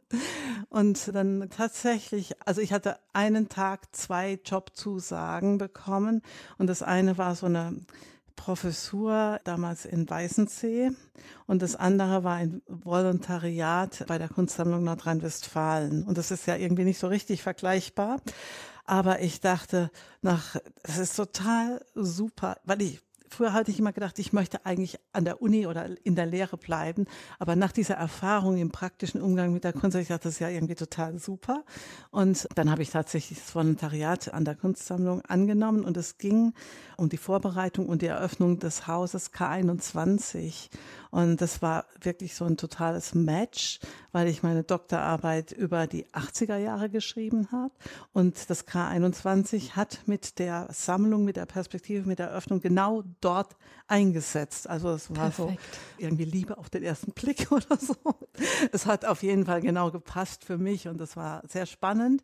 [0.69, 6.23] Und dann tatsächlich, also ich hatte einen Tag zwei Jobzusagen bekommen
[6.59, 7.81] und das eine war so eine
[8.37, 10.91] Professur damals in Weißensee
[11.47, 16.05] und das andere war ein Volontariat bei der Kunstsammlung Nordrhein-Westfalen.
[16.05, 18.21] Und das ist ja irgendwie nicht so richtig vergleichbar.
[18.87, 19.91] Aber ich dachte,
[20.23, 24.99] nach, das ist total super, weil ich Früher hatte ich immer gedacht, ich möchte eigentlich
[25.13, 27.07] an der Uni oder in der Lehre bleiben.
[27.39, 30.49] Aber nach dieser Erfahrung im praktischen Umgang mit der Kunst, ich gedacht, das ist ja
[30.49, 31.65] irgendwie total super.
[32.11, 36.53] Und dann habe ich tatsächlich das Volontariat an der Kunstsammlung angenommen und es ging
[36.97, 40.71] um die Vorbereitung und die Eröffnung des Hauses K21.
[41.17, 43.79] Und das war wirklich so ein totales Match,
[44.13, 47.73] weil ich meine Doktorarbeit über die 80er Jahre geschrieben habe.
[48.13, 53.57] Und das K21 hat mit der Sammlung, mit der Perspektive, mit der Eröffnung genau dort
[53.87, 54.69] eingesetzt.
[54.69, 55.59] Also es war Perfekt.
[55.97, 57.97] so irgendwie Liebe auf den ersten Blick oder so.
[58.71, 62.23] Es hat auf jeden Fall genau gepasst für mich und es war sehr spannend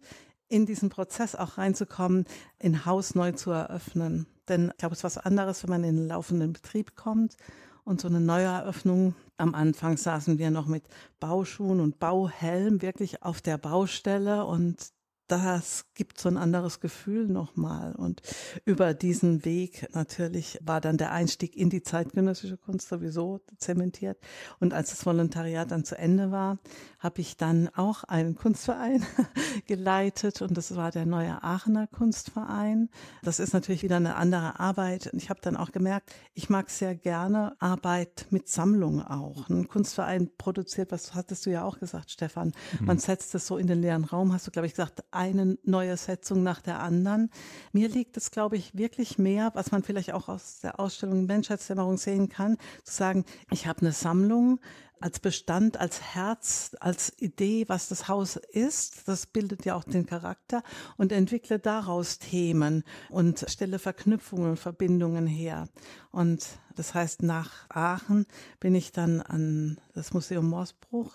[0.50, 2.26] in diesen Prozess auch reinzukommen,
[2.62, 4.26] ein Haus neu zu eröffnen.
[4.50, 7.38] Denn ich glaube, es ist was anderes, wenn man in den laufenden Betrieb kommt
[7.84, 9.14] und so eine Neueröffnung.
[9.36, 10.84] Am Anfang saßen wir noch mit
[11.20, 14.92] Bauschuhen und Bauhelm wirklich auf der Baustelle und
[15.32, 17.94] das gibt so ein anderes Gefühl nochmal.
[17.94, 18.20] Und
[18.66, 24.18] über diesen Weg natürlich war dann der Einstieg in die zeitgenössische Kunst sowieso zementiert.
[24.60, 26.58] Und als das Volontariat dann zu Ende war,
[26.98, 29.06] habe ich dann auch einen Kunstverein
[29.66, 32.90] geleitet und das war der neue Aachener Kunstverein.
[33.22, 35.06] Das ist natürlich wieder eine andere Arbeit.
[35.14, 39.48] Und ich habe dann auch gemerkt, ich mag sehr gerne Arbeit mit Sammlung auch.
[39.48, 42.86] Ein Kunstverein produziert, was hattest du ja auch gesagt, Stefan, mhm.
[42.86, 45.96] man setzt es so in den leeren Raum, hast du, glaube ich, gesagt, eine neue
[45.96, 47.30] Setzung nach der anderen.
[47.72, 51.96] Mir liegt es, glaube ich, wirklich mehr, was man vielleicht auch aus der Ausstellung Menschheitsdämmerung
[51.96, 54.60] sehen kann, zu sagen, ich habe eine Sammlung,
[55.02, 59.08] als Bestand, als Herz, als Idee, was das Haus ist.
[59.08, 60.62] Das bildet ja auch den Charakter
[60.96, 65.68] und entwickle daraus Themen und stelle Verknüpfungen Verbindungen her.
[66.12, 68.26] Und das heißt, nach Aachen
[68.60, 71.12] bin ich dann an das Museum Morsbruch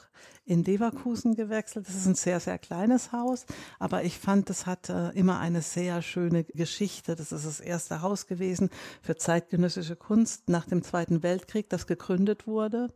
[0.47, 1.87] in Leverkusen gewechselt.
[1.87, 3.45] Das ist ein sehr, sehr kleines Haus,
[3.79, 7.15] aber ich fand, das hat äh, immer eine sehr schöne Geschichte.
[7.15, 8.69] Das ist das erste Haus gewesen
[9.01, 12.89] für zeitgenössische Kunst nach dem Zweiten Weltkrieg, das gegründet wurde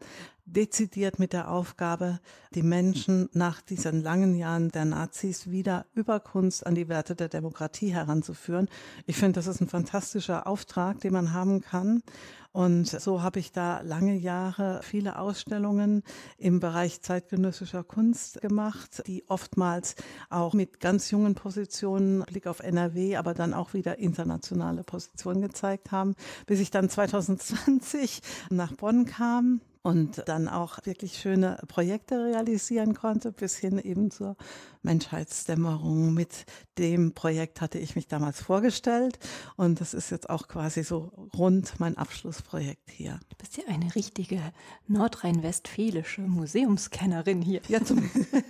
[0.45, 2.19] dezidiert mit der Aufgabe,
[2.53, 7.29] die Menschen nach diesen langen Jahren der Nazis wieder über Kunst an die Werte der
[7.29, 8.69] Demokratie heranzuführen.
[9.05, 12.01] Ich finde, das ist ein fantastischer Auftrag, den man haben kann.
[12.53, 16.03] Und so habe ich da lange Jahre viele Ausstellungen
[16.37, 19.95] im Bereich zeitgenössischer Kunst gemacht, die oftmals
[20.29, 25.91] auch mit ganz jungen Positionen, Blick auf NRW, aber dann auch wieder internationale Positionen gezeigt
[25.91, 32.93] haben, bis ich dann 2020 nach Bonn kam und dann auch wirklich schöne Projekte realisieren
[32.93, 34.35] konnte, bis hin eben zur
[34.83, 36.13] Menschheitsdämmerung.
[36.13, 36.45] Mit
[36.77, 39.19] dem Projekt hatte ich mich damals vorgestellt
[39.55, 43.19] und das ist jetzt auch quasi so rund mein Abschlussprojekt hier.
[43.29, 44.39] Du bist ja eine richtige
[44.87, 47.61] nordrhein-westfälische Museumskennerin hier.
[47.67, 48.27] Ja, zumindest.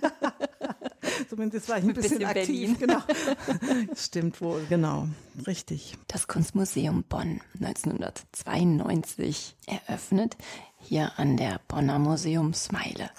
[1.28, 2.46] Zumindest war ich ein, bisschen, bisschen, aktiv.
[2.46, 2.76] Berlin.
[2.82, 3.94] Genau.
[3.96, 5.08] Stimmt wohl, genau.
[5.46, 5.96] Richtig.
[6.08, 10.36] Das Kunstmuseum Bonn 1992 eröffnet
[10.82, 13.10] hier an der Bonner Museumsmeile.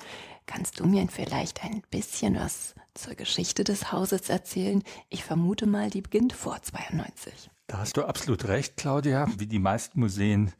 [0.45, 4.83] Kannst du mir vielleicht ein bisschen was zur Geschichte des Hauses erzählen?
[5.09, 7.49] Ich vermute mal, die beginnt vor 92.
[7.67, 9.27] Da hast du absolut recht, Claudia.
[9.37, 10.51] Wie die meisten Museen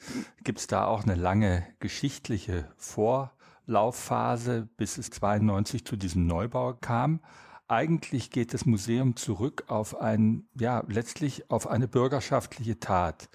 [0.44, 7.20] gibt es da auch eine lange geschichtliche Vorlaufphase, bis es 92 zu diesem Neubau kam.
[7.68, 13.30] Eigentlich geht das Museum zurück auf ein, ja, letztlich auf eine bürgerschaftliche Tat.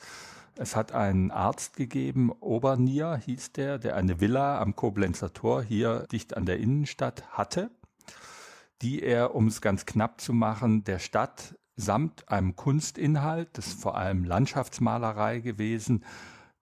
[0.61, 6.09] Es hat einen Arzt gegeben, Obernier hieß der, der eine Villa am Koblenzer Tor hier
[6.11, 7.71] dicht an der Innenstadt hatte,
[8.83, 13.81] die er, um es ganz knapp zu machen, der Stadt samt einem Kunstinhalt, das ist
[13.81, 16.05] vor allem Landschaftsmalerei gewesen,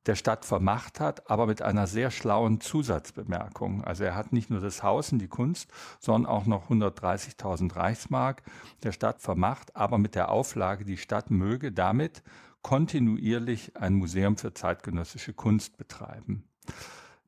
[0.05, 3.83] der Stadt vermacht hat, aber mit einer sehr schlauen Zusatzbemerkung.
[3.83, 8.43] Also er hat nicht nur das Haus und die Kunst, sondern auch noch 130.000 Reichsmark
[8.83, 12.23] der Stadt vermacht, aber mit der Auflage, die Stadt möge damit
[12.63, 16.45] kontinuierlich ein Museum für zeitgenössische Kunst betreiben.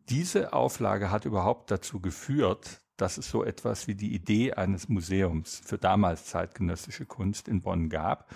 [0.09, 5.61] Diese Auflage hat überhaupt dazu geführt, dass es so etwas wie die Idee eines Museums
[5.65, 8.31] für damals zeitgenössische Kunst in Bonn gab.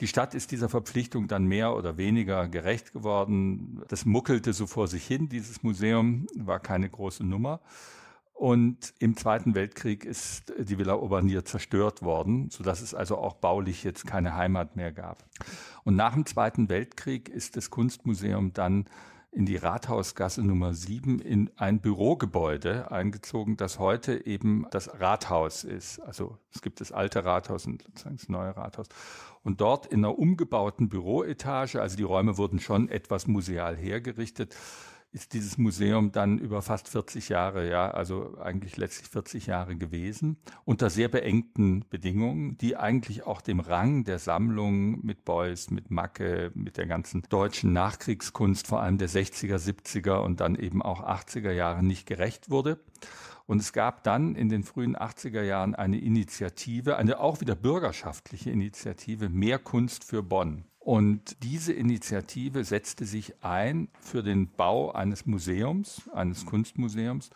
[0.00, 3.82] Die Stadt ist dieser Verpflichtung dann mehr oder weniger gerecht geworden.
[3.88, 5.28] Das muckelte so vor sich hin.
[5.28, 7.60] Dieses Museum war keine große Nummer.
[8.42, 13.84] Und im Zweiten Weltkrieg ist die Villa Urbanier zerstört worden, sodass es also auch baulich
[13.84, 15.24] jetzt keine Heimat mehr gab.
[15.84, 18.86] Und nach dem Zweiten Weltkrieg ist das Kunstmuseum dann
[19.30, 26.00] in die Rathausgasse Nummer 7 in ein Bürogebäude eingezogen, das heute eben das Rathaus ist.
[26.00, 28.88] Also es gibt das alte Rathaus und das neue Rathaus.
[29.44, 34.56] Und dort in einer umgebauten Büroetage, also die Räume wurden schon etwas museal hergerichtet,
[35.12, 40.38] ist dieses Museum dann über fast 40 Jahre, ja, also eigentlich letztlich 40 Jahre gewesen,
[40.64, 46.50] unter sehr beengten Bedingungen, die eigentlich auch dem Rang der Sammlung mit Beuys, mit Macke,
[46.54, 51.52] mit der ganzen deutschen Nachkriegskunst, vor allem der 60er, 70er und dann eben auch 80er
[51.52, 52.80] Jahre nicht gerecht wurde.
[53.46, 58.50] Und es gab dann in den frühen 80er Jahren eine Initiative, eine auch wieder bürgerschaftliche
[58.50, 60.64] Initiative, Mehr Kunst für Bonn.
[60.84, 67.30] Und diese Initiative setzte sich ein für den Bau eines Museums, eines Kunstmuseums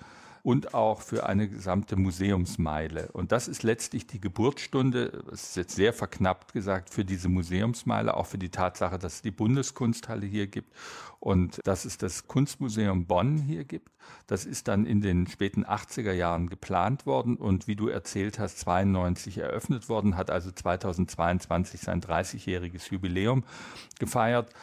[0.47, 3.09] und auch für eine gesamte Museumsmeile.
[3.13, 8.17] Und das ist letztlich die Geburtsstunde, das ist jetzt sehr verknappt gesagt, für diese Museumsmeile,
[8.17, 10.73] auch für die Tatsache, dass es die Bundeskunsthalle hier gibt
[11.19, 13.91] und dass es das Kunstmuseum Bonn hier gibt.
[14.29, 18.61] Das ist dann in den späten 80er Jahren geplant worden und wie du erzählt hast,
[18.61, 23.43] 92 eröffnet worden, hat also 2022 sein 30-jähriges Jubiläum
[23.99, 24.55] gefeiert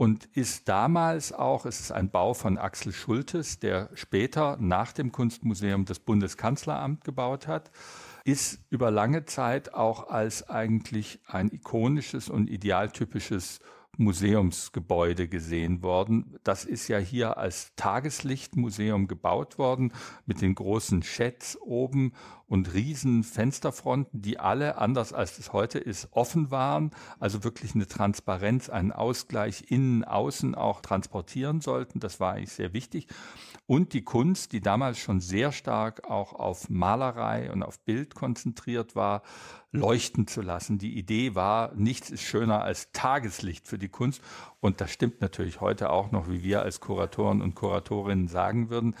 [0.00, 5.12] und ist damals auch, es ist ein Bau von Axel Schultes, der später nach dem
[5.12, 7.70] Kunstmuseum das Bundeskanzleramt gebaut hat,
[8.24, 13.60] ist über lange Zeit auch als eigentlich ein ikonisches und idealtypisches
[13.96, 16.36] Museumsgebäude gesehen worden.
[16.42, 19.92] Das ist ja hier als Tageslichtmuseum gebaut worden
[20.26, 22.12] mit den großen Sheds oben
[22.46, 27.86] und riesen Fensterfronten, die alle, anders als es heute ist, offen waren, also wirklich eine
[27.86, 32.00] Transparenz, einen Ausgleich innen, außen auch transportieren sollten.
[32.00, 33.06] Das war eigentlich sehr wichtig.
[33.70, 38.96] Und die Kunst, die damals schon sehr stark auch auf Malerei und auf Bild konzentriert
[38.96, 39.22] war,
[39.70, 40.78] leuchten zu lassen.
[40.78, 44.22] Die Idee war, nichts ist schöner als Tageslicht für die Kunst.
[44.58, 48.96] Und das stimmt natürlich heute auch noch, wie wir als Kuratoren und Kuratorinnen sagen würden.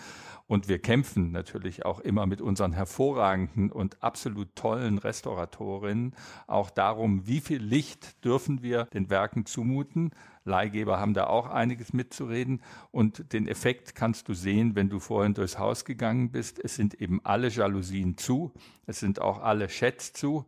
[0.46, 6.14] Und wir kämpfen natürlich auch immer mit unseren hervorragenden und absolut tollen Restauratorinnen
[6.46, 10.10] auch darum, wie viel Licht dürfen wir den Werken zumuten.
[10.44, 12.62] Leihgeber haben da auch einiges mitzureden.
[12.90, 16.58] Und den Effekt kannst du sehen, wenn du vorhin durchs Haus gegangen bist.
[16.62, 18.52] Es sind eben alle Jalousien zu.
[18.86, 20.46] Es sind auch alle Chats zu.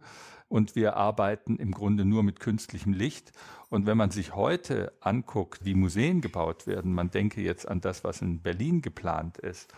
[0.48, 3.33] Und wir arbeiten im Grunde nur mit künstlichem Licht.
[3.70, 8.05] Und wenn man sich heute anguckt, wie Museen gebaut werden, man denke jetzt an das,
[8.05, 9.72] was in Berlin geplant ist,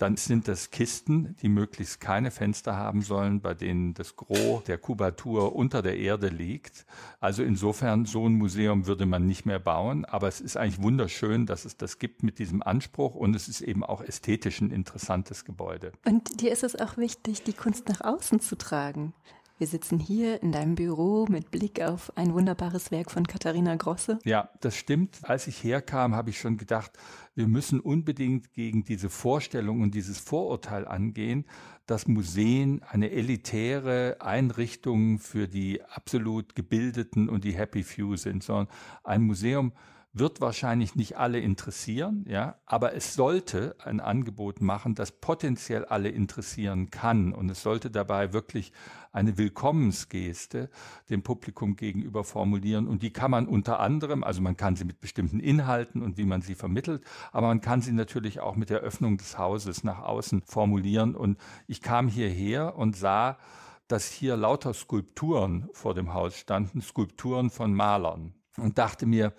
[0.00, 4.78] dann sind das Kisten, die möglichst keine Fenster haben sollen, bei denen das Gros der
[4.78, 6.86] Kubatur unter der Erde liegt.
[7.20, 11.44] Also insofern, so ein Museum würde man nicht mehr bauen, aber es ist eigentlich wunderschön,
[11.44, 15.44] dass es das gibt mit diesem Anspruch und es ist eben auch ästhetisch ein interessantes
[15.44, 15.92] Gebäude.
[16.06, 19.12] Und dir ist es auch wichtig, die Kunst nach außen zu tragen.
[19.60, 24.18] Wir sitzen hier in deinem Büro mit Blick auf ein wunderbares Werk von Katharina Grosse.
[24.24, 25.18] Ja, das stimmt.
[25.24, 26.92] Als ich herkam, habe ich schon gedacht,
[27.34, 31.44] wir müssen unbedingt gegen diese Vorstellung und dieses Vorurteil angehen,
[31.84, 38.68] dass Museen eine elitäre Einrichtung für die absolut gebildeten und die Happy Few sind, sondern
[39.04, 39.74] ein Museum
[40.12, 46.08] wird wahrscheinlich nicht alle interessieren, ja, aber es sollte ein Angebot machen, das potenziell alle
[46.08, 47.32] interessieren kann.
[47.32, 48.72] Und es sollte dabei wirklich
[49.12, 50.68] eine Willkommensgeste
[51.10, 52.88] dem Publikum gegenüber formulieren.
[52.88, 56.24] Und die kann man unter anderem, also man kann sie mit bestimmten Inhalten und wie
[56.24, 60.00] man sie vermittelt, aber man kann sie natürlich auch mit der Öffnung des Hauses nach
[60.00, 61.14] außen formulieren.
[61.14, 63.38] Und ich kam hierher und sah,
[63.86, 68.34] dass hier lauter Skulpturen vor dem Haus standen, Skulpturen von Malern.
[68.56, 69.32] Und dachte mir,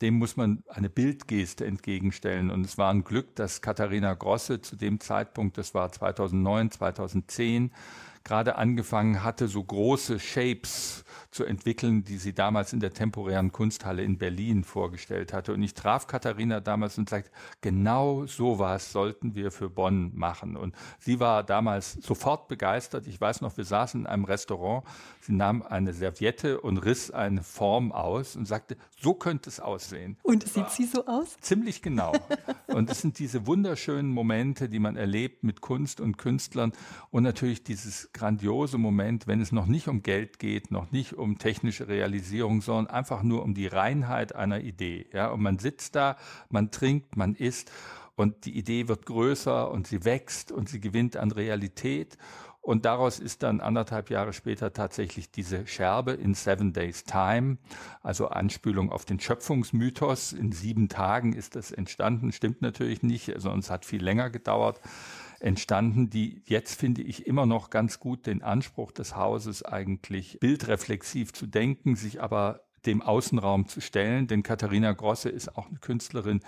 [0.00, 2.50] dem muss man eine Bildgeste entgegenstellen.
[2.50, 7.72] Und es war ein Glück, dass Katharina Grosse zu dem Zeitpunkt, das war 2009, 2010,
[8.24, 14.02] gerade angefangen hatte, so große Shapes zu entwickeln, die sie damals in der temporären Kunsthalle
[14.02, 15.52] in Berlin vorgestellt hatte.
[15.52, 20.56] Und ich traf Katharina damals und sagte, genau sowas sollten wir für Bonn machen.
[20.56, 23.06] Und sie war damals sofort begeistert.
[23.06, 24.84] Ich weiß noch, wir saßen in einem Restaurant.
[25.20, 30.16] Sie nahm eine Serviette und riss eine Form aus und sagte, so könnte es aussehen.
[30.22, 31.36] Und sieht sie so aus?
[31.40, 32.12] Ziemlich genau.
[32.66, 36.72] Und es sind diese wunderschönen Momente, die man erlebt mit Kunst und Künstlern
[37.10, 41.38] und natürlich dieses grandiose Moment, wenn es noch nicht um Geld geht, noch nicht um
[41.38, 45.06] technische Realisierung, sondern einfach nur um die Reinheit einer Idee.
[45.12, 46.16] Ja, und man sitzt da,
[46.50, 47.70] man trinkt, man isst
[48.16, 52.18] und die Idee wird größer und sie wächst und sie gewinnt an Realität.
[52.60, 57.58] Und daraus ist dann anderthalb Jahre später tatsächlich diese Scherbe in Seven Days Time,
[58.02, 60.32] also Anspülung auf den Schöpfungsmythos.
[60.32, 64.80] In sieben Tagen ist das entstanden, stimmt natürlich nicht, es hat viel länger gedauert
[65.40, 71.32] entstanden, die jetzt, finde ich, immer noch ganz gut den Anspruch des Hauses eigentlich bildreflexiv
[71.32, 74.26] zu denken, sich aber dem Außenraum zu stellen.
[74.26, 76.40] Denn Katharina Grosse ist auch eine Künstlerin,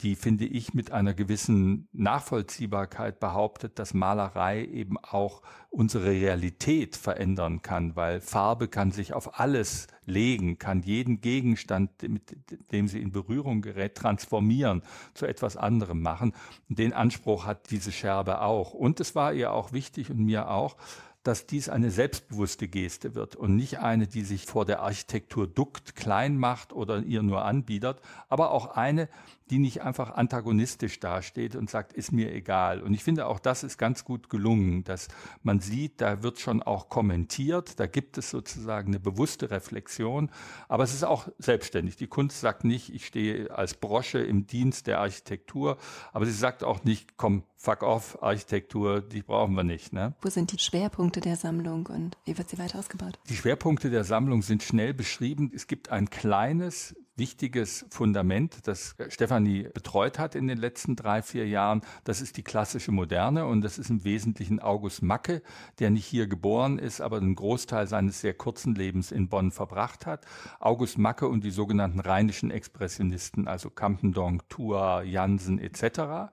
[0.00, 7.62] die, finde ich, mit einer gewissen Nachvollziehbarkeit behauptet, dass Malerei eben auch unsere Realität verändern
[7.62, 12.36] kann, weil Farbe kann sich auf alles legen, kann jeden Gegenstand, mit
[12.72, 14.82] dem sie in Berührung gerät, transformieren,
[15.14, 16.32] zu etwas anderem machen.
[16.68, 18.74] Den Anspruch hat diese Scherbe auch.
[18.74, 20.76] Und es war ihr auch wichtig und mir auch,
[21.22, 25.94] dass dies eine selbstbewusste Geste wird und nicht eine, die sich vor der Architektur duckt,
[25.94, 29.08] klein macht oder ihr nur anbietet, aber auch eine,
[29.52, 32.80] die nicht einfach antagonistisch dasteht und sagt, ist mir egal.
[32.80, 35.08] Und ich finde auch das ist ganz gut gelungen, dass
[35.42, 40.30] man sieht, da wird schon auch kommentiert, da gibt es sozusagen eine bewusste Reflexion,
[40.68, 41.96] aber es ist auch selbstständig.
[41.96, 45.76] Die Kunst sagt nicht, ich stehe als Brosche im Dienst der Architektur,
[46.14, 49.92] aber sie sagt auch nicht, komm, fuck off, Architektur, die brauchen wir nicht.
[49.92, 50.14] Ne?
[50.22, 53.18] Wo sind die Schwerpunkte der Sammlung und wie wird sie weiter ausgebaut?
[53.28, 55.52] Die Schwerpunkte der Sammlung sind schnell beschrieben.
[55.54, 61.46] Es gibt ein kleines wichtiges Fundament, das Stefanie betreut hat in den letzten drei, vier
[61.46, 61.82] Jahren.
[62.04, 65.42] Das ist die klassische Moderne und das ist im Wesentlichen August Macke,
[65.78, 70.06] der nicht hier geboren ist, aber einen Großteil seines sehr kurzen Lebens in Bonn verbracht
[70.06, 70.24] hat.
[70.58, 76.32] August Macke und die sogenannten rheinischen Expressionisten, also Campendonck, Thua, Jansen etc.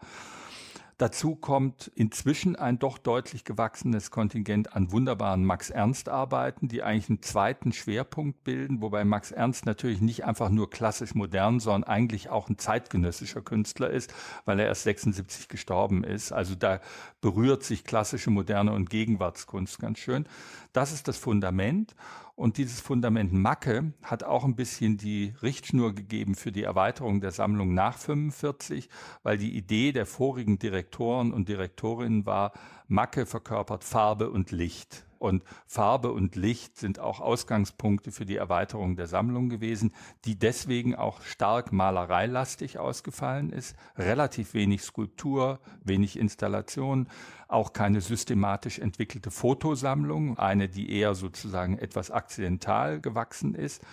[1.00, 7.72] Dazu kommt inzwischen ein doch deutlich gewachsenes Kontingent an wunderbaren Max-Ernst-Arbeiten, die eigentlich einen zweiten
[7.72, 12.58] Schwerpunkt bilden, wobei Max Ernst natürlich nicht einfach nur klassisch modern, sondern eigentlich auch ein
[12.58, 16.34] zeitgenössischer Künstler ist, weil er erst 76 gestorben ist.
[16.34, 16.82] Also da
[17.22, 20.26] berührt sich klassische Moderne und Gegenwartskunst ganz schön.
[20.74, 21.96] Das ist das Fundament.
[22.40, 27.32] Und dieses Fundament Macke hat auch ein bisschen die Richtschnur gegeben für die Erweiterung der
[27.32, 28.88] Sammlung nach 45,
[29.24, 32.54] weil die Idee der vorigen Direktoren und Direktorinnen war,
[32.88, 35.06] Macke verkörpert Farbe und Licht.
[35.20, 39.94] Und Farbe und Licht sind auch Ausgangspunkte für die Erweiterung der Sammlung gewesen,
[40.26, 43.76] die deswegen auch stark malereilastig ausgefallen ist.
[43.98, 47.10] Relativ wenig Skulptur, wenig Installation,
[47.50, 53.84] auch keine systematisch entwickelte Fotosammlung, eine, die eher sozusagen etwas akzidental gewachsen ist.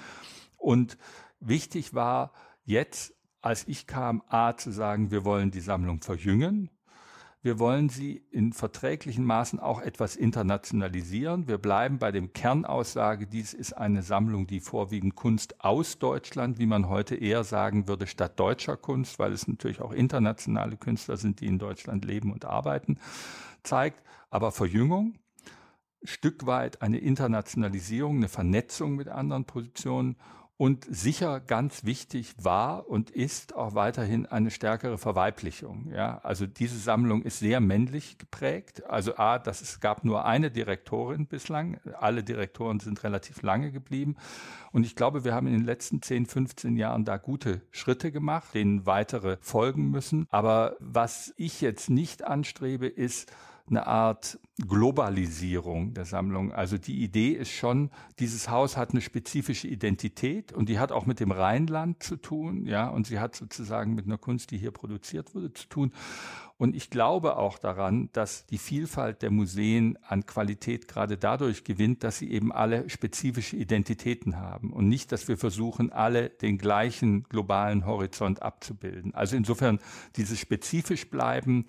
[0.56, 0.96] Und
[1.40, 2.32] wichtig war
[2.64, 6.70] jetzt, als ich kam, A zu sagen, wir wollen die Sammlung verjüngen,
[7.46, 11.46] wir wollen sie in verträglichen Maßen auch etwas internationalisieren.
[11.46, 16.66] Wir bleiben bei dem Kernaussage, dies ist eine Sammlung, die vorwiegend Kunst aus Deutschland, wie
[16.66, 21.40] man heute eher sagen würde, statt deutscher Kunst, weil es natürlich auch internationale Künstler sind,
[21.40, 22.98] die in Deutschland leben und arbeiten,
[23.62, 24.02] zeigt.
[24.28, 25.14] Aber Verjüngung,
[26.02, 30.16] Stück weit eine Internationalisierung, eine Vernetzung mit anderen Positionen
[30.59, 35.92] und sicher ganz wichtig war und ist auch weiterhin eine stärkere Verweiblichung.
[35.92, 38.85] Ja, also diese Sammlung ist sehr männlich geprägt.
[38.88, 41.79] Also A, dass es gab nur eine Direktorin bislang.
[42.01, 44.16] Alle Direktoren sind relativ lange geblieben.
[44.73, 48.55] Und ich glaube, wir haben in den letzten 10, 15 Jahren da gute Schritte gemacht,
[48.55, 50.27] denen weitere folgen müssen.
[50.31, 53.31] Aber was ich jetzt nicht anstrebe, ist,
[53.68, 56.52] eine Art Globalisierung der Sammlung.
[56.52, 61.05] Also die Idee ist schon, dieses Haus hat eine spezifische Identität und die hat auch
[61.05, 64.70] mit dem Rheinland zu tun, ja, und sie hat sozusagen mit einer Kunst, die hier
[64.70, 65.92] produziert wurde, zu tun.
[66.59, 72.02] Und ich glaube auch daran, dass die Vielfalt der Museen an Qualität gerade dadurch gewinnt,
[72.02, 77.24] dass sie eben alle spezifische Identitäten haben und nicht, dass wir versuchen, alle den gleichen
[77.24, 79.14] globalen Horizont abzubilden.
[79.14, 79.81] Also insofern
[80.16, 81.66] dieses spezifisch bleiben,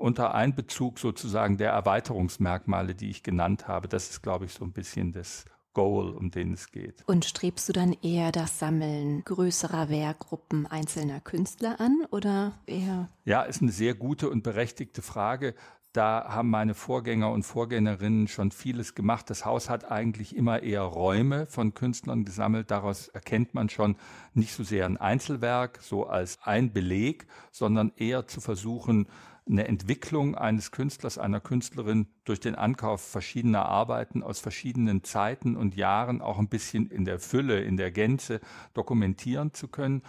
[0.00, 3.86] unter Einbezug sozusagen der Erweiterungsmerkmale, die ich genannt habe.
[3.86, 7.04] Das ist, glaube ich, so ein bisschen das Goal, um den es geht.
[7.06, 13.08] Und strebst du dann eher das Sammeln größerer Werkgruppen einzelner Künstler an oder eher?
[13.24, 15.54] Ja, ist eine sehr gute und berechtigte Frage.
[15.92, 19.28] Da haben meine Vorgänger und Vorgängerinnen schon vieles gemacht.
[19.28, 22.70] Das Haus hat eigentlich immer eher Räume von Künstlern gesammelt.
[22.70, 23.96] Daraus erkennt man schon
[24.32, 29.08] nicht so sehr ein Einzelwerk, so als ein Beleg, sondern eher zu versuchen,
[29.50, 35.74] eine Entwicklung eines Künstlers, einer Künstlerin durch den Ankauf verschiedener Arbeiten aus verschiedenen Zeiten und
[35.74, 38.40] Jahren auch ein bisschen in der Fülle, in der Gänze
[38.74, 40.02] dokumentieren zu können.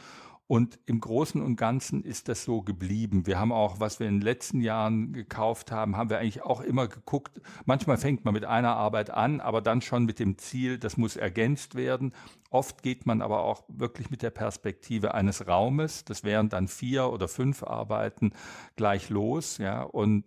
[0.51, 3.25] Und im Großen und Ganzen ist das so geblieben.
[3.25, 6.59] Wir haben auch, was wir in den letzten Jahren gekauft haben, haben wir eigentlich auch
[6.59, 7.39] immer geguckt.
[7.63, 11.15] Manchmal fängt man mit einer Arbeit an, aber dann schon mit dem Ziel, das muss
[11.15, 12.13] ergänzt werden.
[12.49, 16.03] Oft geht man aber auch wirklich mit der Perspektive eines Raumes.
[16.03, 18.33] Das wären dann vier oder fünf Arbeiten
[18.75, 20.25] gleich los, ja, und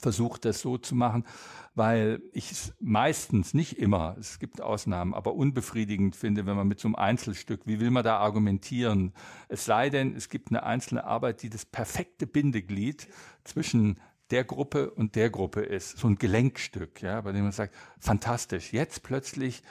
[0.00, 1.24] versucht das so zu machen,
[1.74, 6.80] weil ich es meistens, nicht immer, es gibt Ausnahmen, aber unbefriedigend finde, wenn man mit
[6.80, 9.12] so einem Einzelstück, wie will man da argumentieren?
[9.48, 13.08] Es sei denn, es gibt eine einzelne Arbeit, die das perfekte Bindeglied
[13.44, 15.98] zwischen der Gruppe und der Gruppe ist.
[15.98, 19.62] So ein Gelenkstück, ja, bei dem man sagt, fantastisch, jetzt plötzlich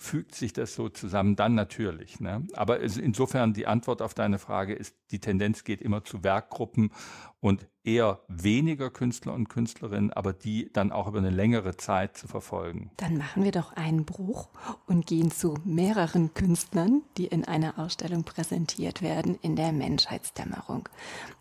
[0.00, 2.20] fügt sich das so zusammen, dann natürlich.
[2.20, 2.46] Ne?
[2.54, 6.92] Aber insofern die Antwort auf deine Frage ist, die Tendenz geht immer zu Werkgruppen
[7.40, 12.28] und eher weniger Künstler und Künstlerinnen, aber die dann auch über eine längere Zeit zu
[12.28, 12.92] verfolgen.
[12.96, 14.48] Dann machen wir doch einen Bruch
[14.86, 20.88] und gehen zu mehreren Künstlern, die in einer Ausstellung präsentiert werden in der Menschheitsdämmerung.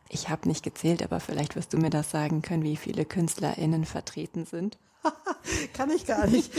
[0.10, 3.86] Ich habe nicht gezählt, aber vielleicht wirst du mir das sagen können, wie viele KünstlerInnen
[3.86, 4.80] vertreten sind.
[5.74, 6.52] Kann ich gar nicht.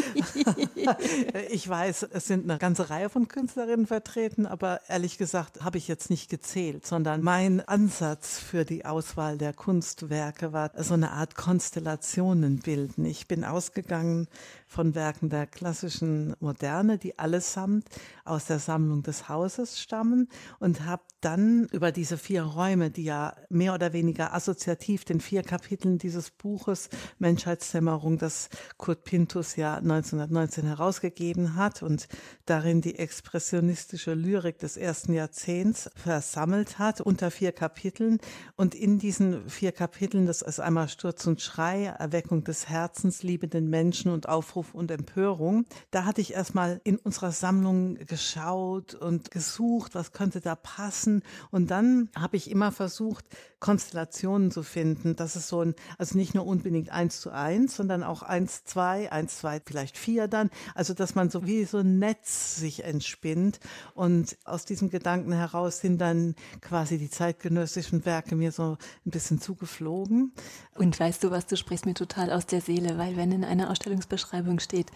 [1.50, 5.88] ich weiß, es sind eine ganze Reihe von Künstlerinnen vertreten, aber ehrlich gesagt habe ich
[5.88, 11.34] jetzt nicht gezählt, sondern mein Ansatz für die Auswahl der Kunstwerke war so eine Art
[11.34, 13.04] Konstellationen bilden.
[13.04, 14.28] Ich bin ausgegangen
[14.66, 17.86] von Werken der klassischen Moderne, die allesamt
[18.24, 20.28] aus der Sammlung des Hauses stammen
[20.58, 25.42] und habe dann über diese vier Räume, die ja mehr oder weniger assoziativ den vier
[25.42, 26.88] Kapiteln dieses Buches
[27.18, 32.08] Menschheitsdämmerung, das Kurt Pintus ja 1919 herausgegeben hat und
[32.46, 38.18] darin die expressionistische Lyrik des ersten Jahrzehnts versammelt hat unter vier Kapiteln.
[38.56, 43.68] Und in diesen vier Kapiteln, das ist einmal Sturz und Schrei, Erweckung des Herzens, liebenden
[43.68, 45.64] Menschen und Aufruf und Empörung.
[45.90, 51.07] Da hatte ich erstmal in unserer Sammlung geschaut und gesucht, was könnte da passen.
[51.50, 53.24] Und dann habe ich immer versucht,
[53.60, 55.16] Konstellationen zu finden.
[55.16, 59.10] Das ist so ein, also nicht nur unbedingt eins zu eins, sondern auch eins, zwei,
[59.10, 60.50] eins, zwei, vielleicht vier dann.
[60.74, 63.58] Also, dass man so wie so ein Netz sich entspinnt.
[63.94, 69.40] Und aus diesem Gedanken heraus sind dann quasi die zeitgenössischen Werke mir so ein bisschen
[69.40, 70.32] zugeflogen.
[70.74, 73.70] Und weißt du was, du sprichst mir total aus der Seele, weil wenn in einer
[73.70, 74.86] Ausstellungsbeschreibung steht,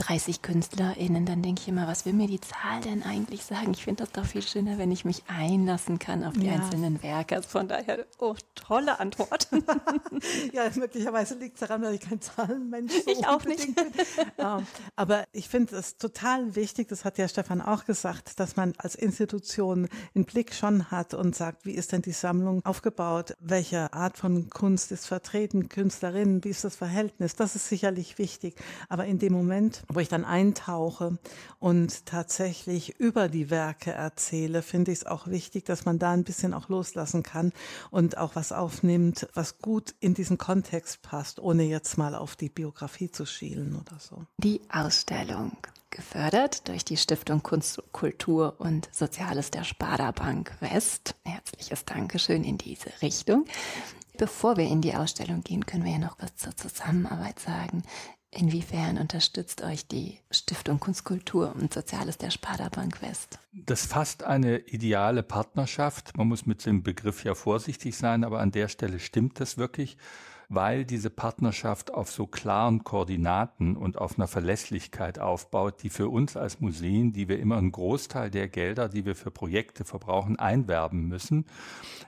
[0.00, 3.72] 30 KünstlerInnen, dann denke ich immer, was will mir die Zahl denn eigentlich sagen?
[3.72, 6.54] Ich finde das doch viel schöner, wenn ich mich einlassen kann auf die ja.
[6.54, 7.36] einzelnen Werke.
[7.36, 9.48] Also von daher, oh, tolle Antwort.
[10.52, 13.74] ja, möglicherweise liegt es daran, dass ich kein Zahlenmensch so Ich auch nicht.
[13.74, 13.86] Bin.
[14.96, 18.94] Aber ich finde es total wichtig, das hat ja Stefan auch gesagt, dass man als
[18.94, 23.36] Institution einen Blick schon hat und sagt, wie ist denn die Sammlung aufgebaut?
[23.38, 25.68] Welche Art von Kunst ist vertreten?
[25.68, 27.36] Künstlerinnen, wie ist das Verhältnis?
[27.36, 28.54] Das ist sicherlich wichtig.
[28.88, 31.18] Aber in dem Moment, wo ich dann eintauche
[31.58, 36.24] und tatsächlich über die Werke erzähle, finde ich es auch wichtig, dass man da ein
[36.24, 37.52] bisschen auch loslassen kann
[37.90, 42.48] und auch was aufnimmt, was gut in diesen Kontext passt, ohne jetzt mal auf die
[42.48, 44.24] Biografie zu schielen oder so.
[44.38, 45.56] Die Ausstellung
[45.90, 51.16] gefördert durch die Stiftung Kunst, Kultur und Soziales der Sparda Bank West.
[51.24, 53.44] Herzliches Dankeschön in diese Richtung.
[54.16, 57.82] Bevor wir in die Ausstellung gehen, können wir ja noch was zur Zusammenarbeit sagen.
[58.32, 63.40] Inwiefern unterstützt euch die Stiftung Kunstkultur und Soziales der Sparda Bank West?
[63.52, 66.16] Das fasst eine ideale Partnerschaft.
[66.16, 69.96] Man muss mit dem Begriff ja vorsichtig sein, aber an der Stelle stimmt das wirklich
[70.50, 76.36] weil diese Partnerschaft auf so klaren Koordinaten und auf einer Verlässlichkeit aufbaut, die für uns
[76.36, 81.06] als Museen, die wir immer einen Großteil der Gelder, die wir für Projekte verbrauchen, einwerben
[81.06, 81.46] müssen,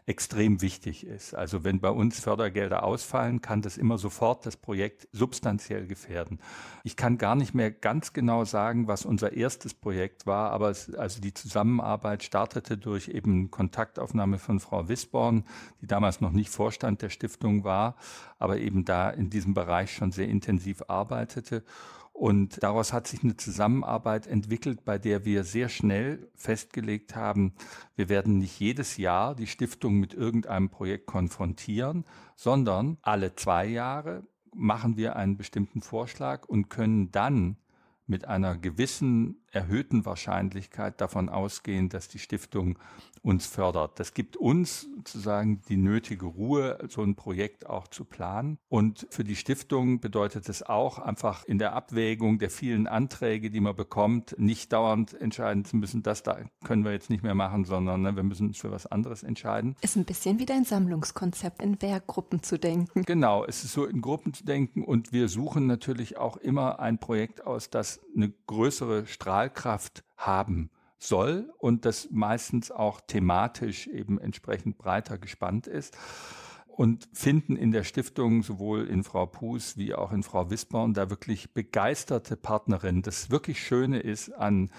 [0.07, 1.37] extrem wichtig ist.
[1.37, 6.41] Also wenn bei uns Fördergelder ausfallen, kann das immer sofort das Projekt substanziell gefährden.
[6.83, 10.93] Ich kann gar nicht mehr ganz genau sagen, was unser erstes Projekt war, aber es,
[10.93, 15.45] also die Zusammenarbeit startete durch eben Kontaktaufnahme von Frau Wisborn,
[15.81, 17.95] die damals noch nicht Vorstand der Stiftung war,
[18.43, 21.63] aber eben da in diesem Bereich schon sehr intensiv arbeitete.
[22.13, 27.55] Und daraus hat sich eine Zusammenarbeit entwickelt, bei der wir sehr schnell festgelegt haben,
[27.97, 32.05] wir werden nicht jedes Jahr die Stiftung mit irgendeinem Projekt konfrontieren,
[32.37, 34.25] sondern alle zwei Jahre
[34.55, 37.57] machen wir einen bestimmten Vorschlag und können dann
[38.07, 42.79] mit einer gewissen erhöhten Wahrscheinlichkeit davon ausgehen, dass die Stiftung
[43.23, 43.99] uns fördert.
[44.01, 48.59] Das gibt uns sozusagen die nötige Ruhe, so ein Projekt auch zu planen.
[48.69, 53.61] Und für die Stiftung bedeutet es auch einfach in der Abwägung der vielen Anträge, die
[53.61, 57.65] man bekommt, nicht dauernd entscheiden zu müssen, das da können wir jetzt nicht mehr machen,
[57.65, 59.77] sondern ne, wir müssen uns für was anderes entscheiden.
[59.83, 63.05] Ist ein bisschen wie dein Sammlungskonzept, in Werkgruppen zu denken.
[63.05, 66.99] Genau, es ist so in Gruppen zu denken und wir suchen natürlich auch immer ein
[66.99, 70.71] Projekt aus, das eine größere Strahlkraft haben
[71.03, 75.97] soll und das meistens auch thematisch eben entsprechend breiter gespannt ist
[76.69, 81.11] und finden in der Stiftung sowohl in Frau Puß wie auch in Frau Wisborn da
[81.11, 83.03] wirklich begeisterte Partnerinnen.
[83.03, 84.71] Das wirklich Schöne ist an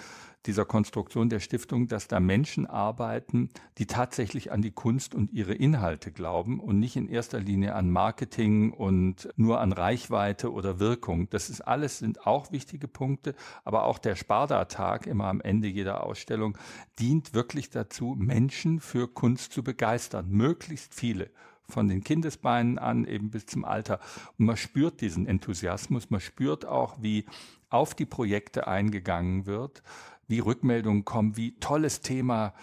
[0.45, 5.53] dieser Konstruktion der Stiftung, dass da Menschen arbeiten, die tatsächlich an die Kunst und ihre
[5.53, 11.29] Inhalte glauben und nicht in erster Linie an Marketing und nur an Reichweite oder Wirkung.
[11.29, 16.03] Das ist alles, sind auch wichtige Punkte, aber auch der Sparda-Tag immer am Ende jeder
[16.03, 16.57] Ausstellung
[16.99, 21.29] dient wirklich dazu, Menschen für Kunst zu begeistern, möglichst viele
[21.69, 23.99] von den Kindesbeinen an eben bis zum Alter.
[24.37, 27.25] Und man spürt diesen Enthusiasmus, man spürt auch, wie
[27.69, 29.81] auf die Projekte eingegangen wird,
[30.27, 32.53] wie Rückmeldungen kommen, wie tolles Thema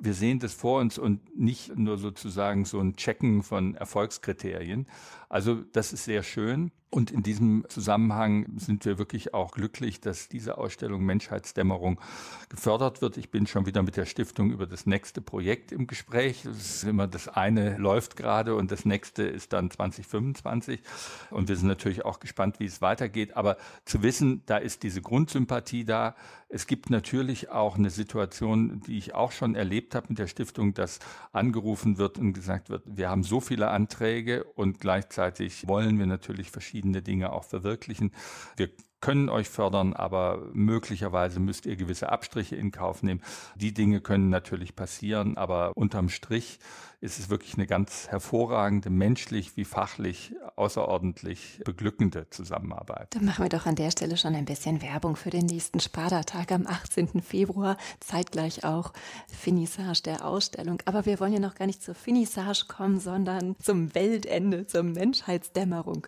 [0.00, 4.86] wir sehen das vor uns und nicht nur sozusagen so ein Checken von Erfolgskriterien.
[5.30, 6.72] Also das ist sehr schön.
[6.92, 12.00] Und in diesem Zusammenhang sind wir wirklich auch glücklich, dass diese Ausstellung Menschheitsdämmerung
[12.48, 13.16] gefördert wird.
[13.16, 16.42] Ich bin schon wieder mit der Stiftung über das nächste Projekt im Gespräch.
[16.42, 20.82] Das ist immer das eine läuft gerade und das nächste ist dann 2025.
[21.30, 23.36] Und wir sind natürlich auch gespannt, wie es weitergeht.
[23.36, 26.16] Aber zu wissen, da ist diese Grundsympathie da.
[26.48, 30.74] Es gibt natürlich auch eine Situation, die ich auch schon erlebt habe mit der Stiftung,
[30.74, 30.98] dass
[31.30, 35.19] angerufen wird und gesagt wird, wir haben so viele Anträge und gleichzeitig
[35.66, 38.12] wollen wir natürlich verschiedene verschiedene Dinge auch verwirklichen.
[38.56, 43.22] Wir können euch fördern, aber möglicherweise müsst ihr gewisse Abstriche in Kauf nehmen.
[43.56, 46.58] Die Dinge können natürlich passieren, aber unterm Strich
[47.00, 53.14] ist es wirklich eine ganz hervorragende, menschlich wie fachlich außerordentlich beglückende Zusammenarbeit.
[53.14, 56.52] Dann machen wir doch an der Stelle schon ein bisschen Werbung für den nächsten Sparda-Tag
[56.52, 57.22] am 18.
[57.22, 58.92] Februar, zeitgleich auch
[59.26, 60.82] Finissage der Ausstellung.
[60.84, 66.06] Aber wir wollen ja noch gar nicht zur Finissage kommen, sondern zum Weltende, zur Menschheitsdämmerung.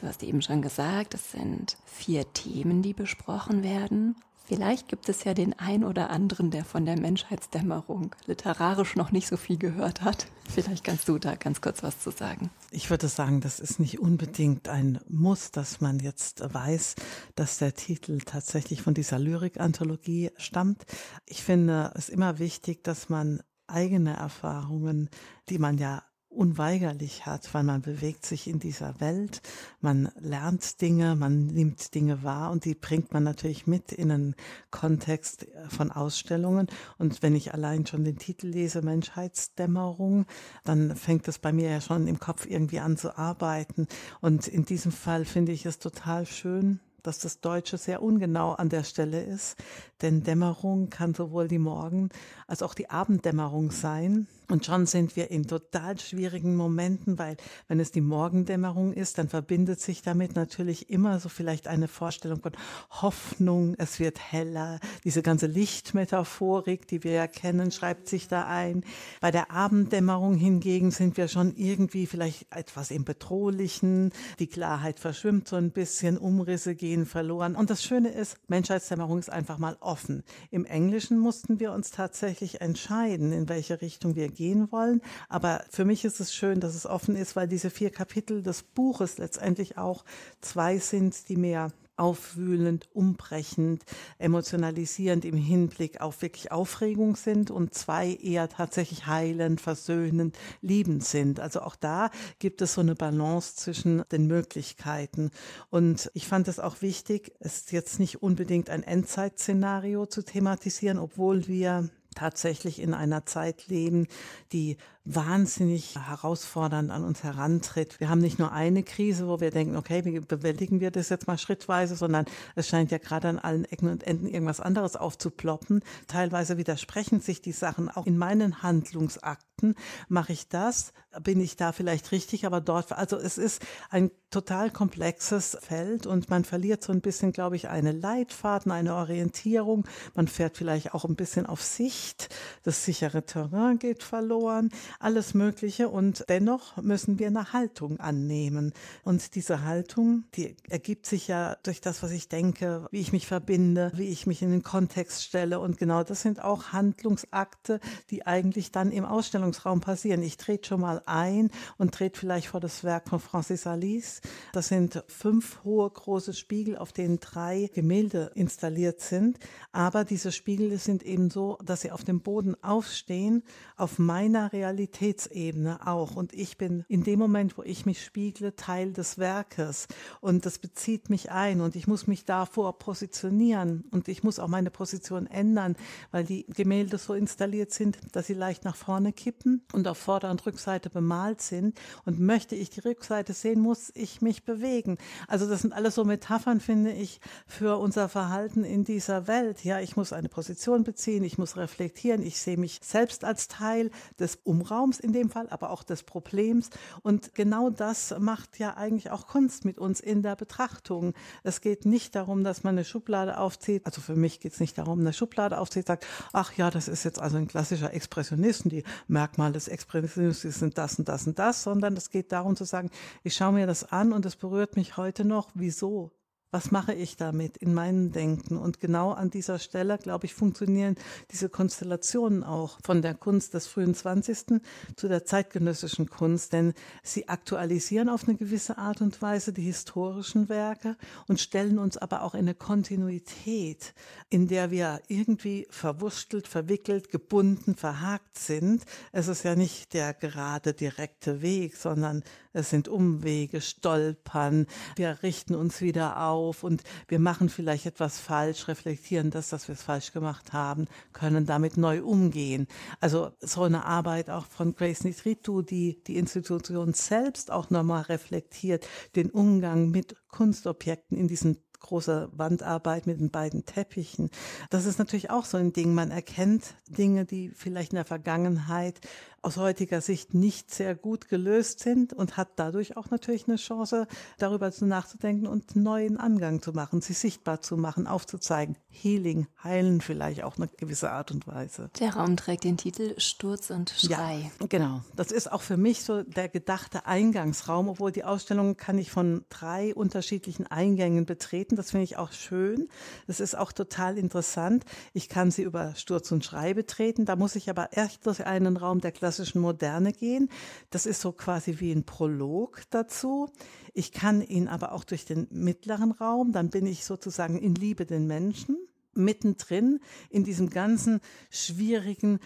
[0.00, 4.16] Du hast eben schon gesagt, es sind vier Themen, die besprochen werden.
[4.52, 9.26] Vielleicht gibt es ja den ein oder anderen, der von der Menschheitsdämmerung literarisch noch nicht
[9.26, 10.26] so viel gehört hat.
[10.46, 12.50] Vielleicht kannst du da ganz kurz was zu sagen.
[12.70, 16.96] Ich würde sagen, das ist nicht unbedingt ein Muss, dass man jetzt weiß,
[17.34, 20.84] dass der Titel tatsächlich von dieser Lyrikanthologie stammt.
[21.24, 25.08] Ich finde es immer wichtig, dass man eigene Erfahrungen,
[25.48, 29.42] die man ja unweigerlich hat, weil man bewegt sich in dieser Welt,
[29.80, 34.34] man lernt Dinge, man nimmt Dinge wahr und die bringt man natürlich mit in einen
[34.70, 36.68] Kontext von Ausstellungen.
[36.98, 40.26] Und wenn ich allein schon den Titel lese, Menschheitsdämmerung,
[40.64, 43.86] dann fängt es bei mir ja schon im Kopf irgendwie an zu arbeiten.
[44.20, 48.68] Und in diesem Fall finde ich es total schön, dass das Deutsche sehr ungenau an
[48.68, 49.56] der Stelle ist,
[50.02, 52.10] denn Dämmerung kann sowohl die Morgen-
[52.46, 54.28] als auch die Abenddämmerung sein.
[54.52, 57.38] Und schon sind wir in total schwierigen Momenten, weil
[57.68, 62.42] wenn es die Morgendämmerung ist, dann verbindet sich damit natürlich immer so vielleicht eine Vorstellung
[62.42, 62.52] von
[62.90, 64.78] Hoffnung, es wird heller.
[65.04, 68.84] Diese ganze Lichtmetaphorik, die wir ja kennen, schreibt sich da ein.
[69.22, 74.12] Bei der Abenddämmerung hingegen sind wir schon irgendwie vielleicht etwas im Bedrohlichen.
[74.38, 77.56] Die Klarheit verschwimmt so ein bisschen, Umrisse gehen verloren.
[77.56, 80.24] Und das Schöne ist, Menschheitsdämmerung ist einfach mal offen.
[80.50, 84.41] Im Englischen mussten wir uns tatsächlich entscheiden, in welche Richtung wir gehen
[84.72, 85.00] wollen.
[85.28, 88.62] Aber für mich ist es schön, dass es offen ist, weil diese vier Kapitel des
[88.62, 90.04] Buches letztendlich auch
[90.40, 93.84] zwei sind, die mehr aufwühlend, umbrechend,
[94.18, 101.38] emotionalisierend im Hinblick auf wirklich Aufregung sind und zwei eher tatsächlich heilend, versöhnend, liebend sind.
[101.38, 105.30] Also auch da gibt es so eine Balance zwischen den Möglichkeiten.
[105.70, 111.46] Und ich fand es auch wichtig, es jetzt nicht unbedingt ein Endzeitszenario zu thematisieren, obwohl
[111.46, 114.06] wir tatsächlich in einer Zeit leben,
[114.52, 117.98] die wahnsinnig herausfordernd an uns herantritt.
[117.98, 121.26] Wir haben nicht nur eine Krise, wo wir denken, okay, wie bewältigen wir das jetzt
[121.26, 122.24] mal schrittweise, sondern
[122.54, 125.82] es scheint ja gerade an allen Ecken und Enden irgendwas anderes aufzuploppen.
[126.06, 129.74] Teilweise widersprechen sich die Sachen auch in meinen Handlungsakten.
[130.08, 130.92] Mache ich das?
[131.22, 132.46] Bin ich da vielleicht richtig?
[132.46, 137.32] Aber dort, also es ist ein total komplexes Feld und man verliert so ein bisschen,
[137.32, 139.84] glaube ich, eine Leitfaden, eine Orientierung.
[140.14, 142.34] Man fährt vielleicht auch ein bisschen auf Sicht.
[142.62, 148.72] Das sichere Terrain geht verloren alles Mögliche und dennoch müssen wir eine Haltung annehmen.
[149.04, 153.26] Und diese Haltung, die ergibt sich ja durch das, was ich denke, wie ich mich
[153.26, 157.80] verbinde, wie ich mich in den Kontext stelle und genau das sind auch Handlungsakte,
[158.10, 160.22] die eigentlich dann im Ausstellungsraum passieren.
[160.22, 164.20] Ich trete schon mal ein und trete vielleicht vor das Werk von Francis Alice.
[164.52, 169.38] Das sind fünf hohe große Spiegel, auf denen drei Gemälde installiert sind.
[169.72, 173.42] Aber diese Spiegel sind eben so, dass sie auf dem Boden aufstehen,
[173.76, 176.16] auf meiner Realität Realitätsebene auch.
[176.16, 179.86] Und ich bin in dem Moment, wo ich mich spiegle, Teil des Werkes.
[180.20, 181.60] Und das bezieht mich ein.
[181.60, 183.84] Und ich muss mich davor positionieren.
[183.90, 185.76] Und ich muss auch meine Position ändern,
[186.10, 190.30] weil die Gemälde so installiert sind, dass sie leicht nach vorne kippen und auf Vorder-
[190.30, 191.78] und Rückseite bemalt sind.
[192.04, 194.98] Und möchte ich die Rückseite sehen, muss ich mich bewegen.
[195.28, 199.64] Also das sind alles so Metaphern, finde ich, für unser Verhalten in dieser Welt.
[199.64, 203.90] Ja, ich muss eine Position beziehen, ich muss reflektieren, ich sehe mich selbst als Teil
[204.18, 206.70] des Umraums Raums in dem Fall, aber auch des Problems.
[207.02, 211.14] Und genau das macht ja eigentlich auch Kunst mit uns in der Betrachtung.
[211.42, 213.86] Es geht nicht darum, dass man eine Schublade aufzieht.
[213.86, 217.04] Also für mich geht es nicht darum, eine Schublade aufzieht, sagt, ach ja, das ist
[217.04, 218.62] jetzt also ein klassischer Expressionist.
[218.64, 222.64] Die Merkmale des Expressionismus sind das und das und das, sondern es geht darum zu
[222.64, 222.90] sagen,
[223.22, 225.50] ich schaue mir das an und es berührt mich heute noch.
[225.54, 226.10] Wieso?
[226.52, 228.58] Was mache ich damit in meinem Denken?
[228.58, 230.96] Und genau an dieser Stelle, glaube ich, funktionieren
[231.30, 234.60] diese Konstellationen auch von der Kunst des frühen 20.
[234.94, 240.50] zu der zeitgenössischen Kunst, denn sie aktualisieren auf eine gewisse Art und Weise die historischen
[240.50, 240.96] Werke
[241.26, 243.94] und stellen uns aber auch in eine Kontinuität,
[244.28, 248.84] in der wir irgendwie verwurstelt, verwickelt, gebunden, verhakt sind.
[249.10, 252.22] Es ist ja nicht der gerade direkte Weg, sondern
[252.52, 254.66] es sind Umwege, Stolpern.
[254.96, 259.74] Wir richten uns wieder auf und wir machen vielleicht etwas falsch, reflektieren das, dass wir
[259.74, 262.66] es falsch gemacht haben, können damit neu umgehen.
[263.00, 268.86] Also so eine Arbeit auch von Grace Nitritu, die die Institution selbst auch nochmal reflektiert,
[269.16, 274.30] den Umgang mit Kunstobjekten in diesen große Wandarbeit mit den beiden Teppichen.
[274.70, 275.94] Das ist natürlich auch so ein Ding.
[275.94, 279.00] Man erkennt Dinge, die vielleicht in der Vergangenheit
[279.42, 284.06] aus heutiger Sicht nicht sehr gut gelöst sind und hat dadurch auch natürlich eine Chance,
[284.38, 288.76] darüber nachzudenken und einen neuen Angang zu machen, sie sichtbar zu machen, aufzuzeigen.
[288.88, 291.90] Healing, heilen vielleicht auch eine gewisse Art und Weise.
[291.98, 294.52] Der Raum trägt den Titel Sturz und Schrei.
[294.60, 295.02] Ja, genau.
[295.16, 299.44] Das ist auch für mich so der gedachte Eingangsraum, obwohl die Ausstellung kann ich von
[299.48, 301.74] drei unterschiedlichen Eingängen betreten.
[301.74, 302.88] Das finde ich auch schön.
[303.26, 304.84] Das ist auch total interessant.
[305.14, 307.24] Ich kann sie über Sturz und Schrei betreten.
[307.24, 310.50] Da muss ich aber erst durch einen Raum der Klasse klassischen Moderne gehen.
[310.90, 313.48] Das ist so quasi wie ein Prolog dazu.
[313.94, 318.04] Ich kann ihn aber auch durch den mittleren Raum, dann bin ich sozusagen in Liebe
[318.04, 318.76] den Menschen
[319.14, 321.20] mittendrin in diesem ganzen
[321.50, 322.40] schwierigen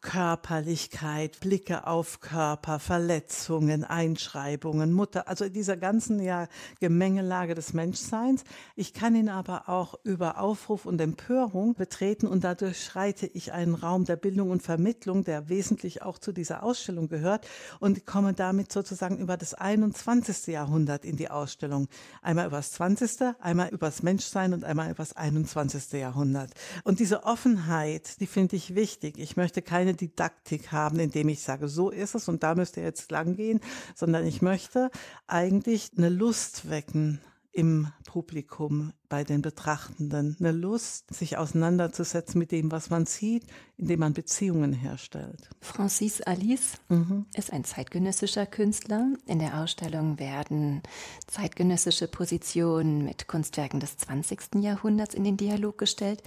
[0.00, 6.48] Körperlichkeit, Blicke auf Körper, Verletzungen, Einschreibungen, Mutter, also dieser ganzen ja
[6.80, 8.44] Gemengelage des Menschseins.
[8.76, 13.74] Ich kann ihn aber auch über Aufruf und Empörung betreten und dadurch schreite ich einen
[13.74, 17.46] Raum der Bildung und Vermittlung, der wesentlich auch zu dieser Ausstellung gehört
[17.80, 20.46] und komme damit sozusagen über das 21.
[20.46, 21.88] Jahrhundert in die Ausstellung.
[22.22, 25.92] Einmal über das 20., einmal über das Menschsein und einmal über das 21.
[25.92, 26.52] Jahrhundert.
[26.84, 29.18] Und diese Offenheit, die finde ich wichtig.
[29.18, 32.76] Ich möchte keine keine Didaktik haben, indem ich sage, so ist es und da müsst
[32.76, 33.60] ihr jetzt lang gehen,
[33.96, 34.92] sondern ich möchte
[35.26, 37.20] eigentlich eine Lust wecken
[37.50, 43.44] im Publikum, bei den Betrachtenden, eine Lust, sich auseinanderzusetzen mit dem, was man sieht,
[43.76, 45.50] indem man Beziehungen herstellt.
[45.60, 47.26] Francis Alice mhm.
[47.34, 49.08] ist ein zeitgenössischer Künstler.
[49.26, 50.82] In der Ausstellung werden
[51.26, 54.54] zeitgenössische Positionen mit Kunstwerken des 20.
[54.60, 56.22] Jahrhunderts in den Dialog gestellt.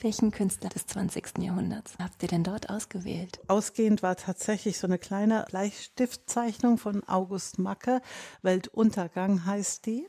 [0.00, 1.38] Welchen Künstler des 20.
[1.38, 3.40] Jahrhunderts habt ihr denn dort ausgewählt?
[3.46, 8.00] Ausgehend war tatsächlich so eine kleine Bleistiftzeichnung von August Macke.
[8.42, 10.06] Weltuntergang heißt die.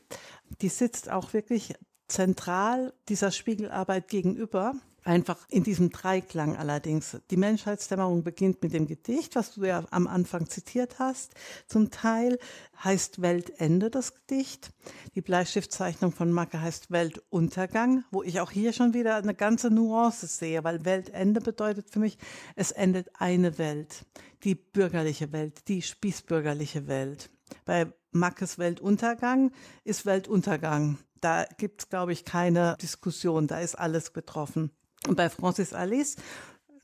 [0.60, 1.74] Die sitzt auch wirklich
[2.08, 4.74] zentral dieser Spiegelarbeit gegenüber.
[5.06, 7.16] Einfach in diesem Dreiklang allerdings.
[7.30, 11.34] Die Menschheitsdämmerung beginnt mit dem Gedicht, was du ja am Anfang zitiert hast.
[11.68, 12.40] Zum Teil
[12.82, 14.72] heißt Weltende das Gedicht.
[15.14, 20.26] Die Bleistiftzeichnung von Macke heißt Weltuntergang, wo ich auch hier schon wieder eine ganze Nuance
[20.26, 22.18] sehe, weil Weltende bedeutet für mich,
[22.56, 24.06] es endet eine Welt.
[24.42, 27.30] Die bürgerliche Welt, die spießbürgerliche Welt.
[27.64, 29.52] Bei Mackes Weltuntergang
[29.84, 30.98] ist Weltuntergang.
[31.20, 33.46] Da gibt es, glaube ich, keine Diskussion.
[33.46, 34.72] Da ist alles betroffen.
[35.06, 36.16] Und bei Francis Alice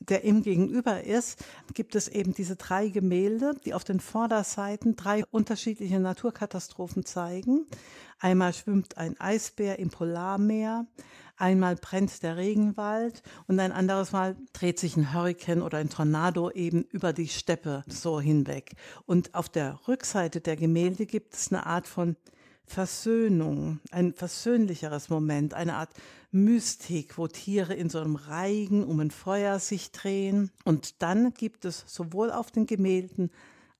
[0.09, 1.43] der ihm gegenüber ist,
[1.73, 7.65] gibt es eben diese drei Gemälde, die auf den Vorderseiten drei unterschiedliche Naturkatastrophen zeigen.
[8.19, 10.85] Einmal schwimmt ein Eisbär im Polarmeer,
[11.37, 16.51] einmal brennt der Regenwald und ein anderes Mal dreht sich ein Hurrikan oder ein Tornado
[16.51, 18.73] eben über die Steppe so hinweg.
[19.05, 22.15] Und auf der Rückseite der Gemälde gibt es eine Art von
[22.65, 25.89] Versöhnung, ein versöhnlicheres Moment, eine Art
[26.33, 30.51] Mystik, wo Tiere in so einem Reigen um ein Feuer sich drehen.
[30.65, 33.29] Und dann gibt es sowohl auf den Gemälden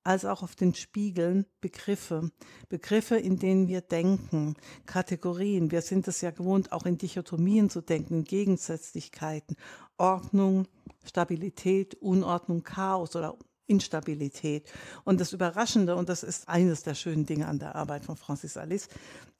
[0.03, 2.29] als auch auf den Spiegeln Begriffe,
[2.69, 5.71] Begriffe, in denen wir denken, Kategorien.
[5.71, 9.55] Wir sind es ja gewohnt, auch in Dichotomien zu denken, in Gegensätzlichkeiten,
[9.97, 10.67] Ordnung,
[11.05, 13.35] Stabilität, Unordnung, Chaos oder
[13.67, 14.71] Instabilität.
[15.03, 18.57] Und das Überraschende, und das ist eines der schönen Dinge an der Arbeit von Francis
[18.57, 18.87] Alice,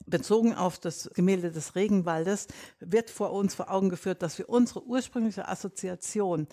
[0.06, 2.48] bezogen auf das Gemälde des Regenwaldes,
[2.80, 6.48] wird vor uns vor Augen geführt, dass wir unsere ursprüngliche Assoziation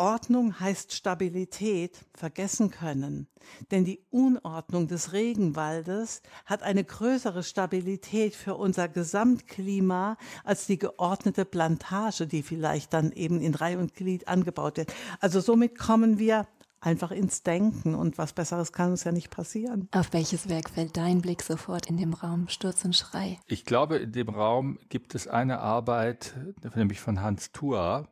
[0.00, 3.28] Ordnung heißt Stabilität vergessen können.
[3.70, 11.44] Denn die Unordnung des Regenwaldes hat eine größere Stabilität für unser Gesamtklima als die geordnete
[11.44, 14.90] Plantage, die vielleicht dann eben in Reihe und Glied angebaut wird.
[15.20, 16.46] Also somit kommen wir
[16.80, 19.88] einfach ins Denken und was Besseres kann uns ja nicht passieren.
[19.92, 23.38] Auf welches Werk fällt dein Blick sofort in dem Raum Sturz und Schrei?
[23.46, 26.34] Ich glaube, in dem Raum gibt es eine Arbeit,
[26.74, 28.08] nämlich von Hans Thua,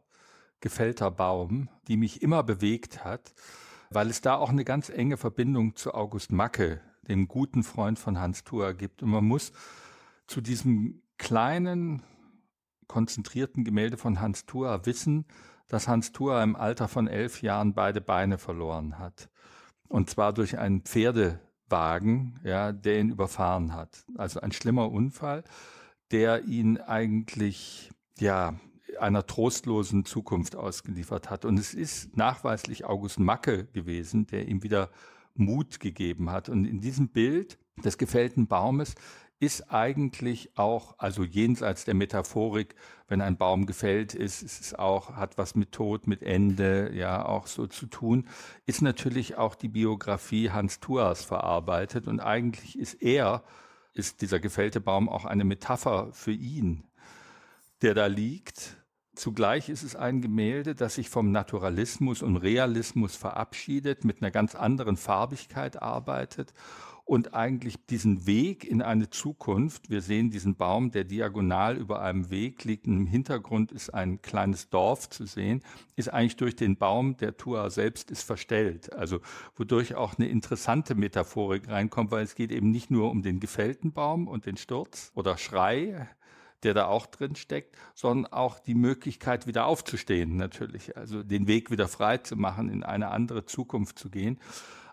[0.61, 3.33] Gefällter Baum, die mich immer bewegt hat,
[3.91, 8.19] weil es da auch eine ganz enge Verbindung zu August Macke, dem guten Freund von
[8.19, 9.03] Hans Thua, gibt.
[9.03, 9.53] Und man muss
[10.27, 12.03] zu diesem kleinen,
[12.87, 15.27] konzentrierten Gemälde von Hans Thua wissen,
[15.69, 19.29] dass Hans Thua im Alter von elf Jahren beide Beine verloren hat.
[19.89, 24.05] Und zwar durch einen Pferdewagen, ja, der ihn überfahren hat.
[24.17, 25.45] Also ein schlimmer Unfall,
[26.11, 28.55] der ihn eigentlich, ja,
[28.99, 31.45] einer trostlosen Zukunft ausgeliefert hat.
[31.45, 34.91] Und es ist nachweislich August Macke gewesen, der ihm wieder
[35.35, 36.49] Mut gegeben hat.
[36.49, 38.95] Und in diesem Bild des gefällten Baumes
[39.41, 42.75] ist eigentlich auch, also jenseits der Metaphorik,
[43.07, 47.25] wenn ein Baum gefällt ist, ist es auch, hat was mit Tod, mit Ende, ja,
[47.25, 48.27] auch so zu tun,
[48.67, 53.45] ist natürlich auch die Biografie Hans Thuas verarbeitet und eigentlich ist er,
[53.95, 56.85] ist dieser gefällte Baum auch eine Metapher für ihn,
[57.83, 58.78] der da liegt.
[59.19, 64.55] Zugleich ist es ein Gemälde, das sich vom Naturalismus und Realismus verabschiedet, mit einer ganz
[64.55, 66.55] anderen Farbigkeit arbeitet
[67.05, 72.31] und eigentlich diesen Weg in eine Zukunft, wir sehen diesen Baum, der diagonal über einem
[72.31, 75.63] Weg liegt, im Hintergrund ist ein kleines Dorf zu sehen,
[75.97, 78.93] ist eigentlich durch den Baum, der Tua selbst ist verstellt.
[78.93, 79.21] Also
[79.57, 83.93] wodurch auch eine interessante Metaphorik reinkommt, weil es geht eben nicht nur um den gefällten
[83.93, 86.09] Baum und den Sturz oder Schrei,
[86.63, 90.97] der da auch drin steckt, sondern auch die Möglichkeit, wieder aufzustehen, natürlich.
[90.97, 94.39] Also den Weg wieder frei zu machen, in eine andere Zukunft zu gehen.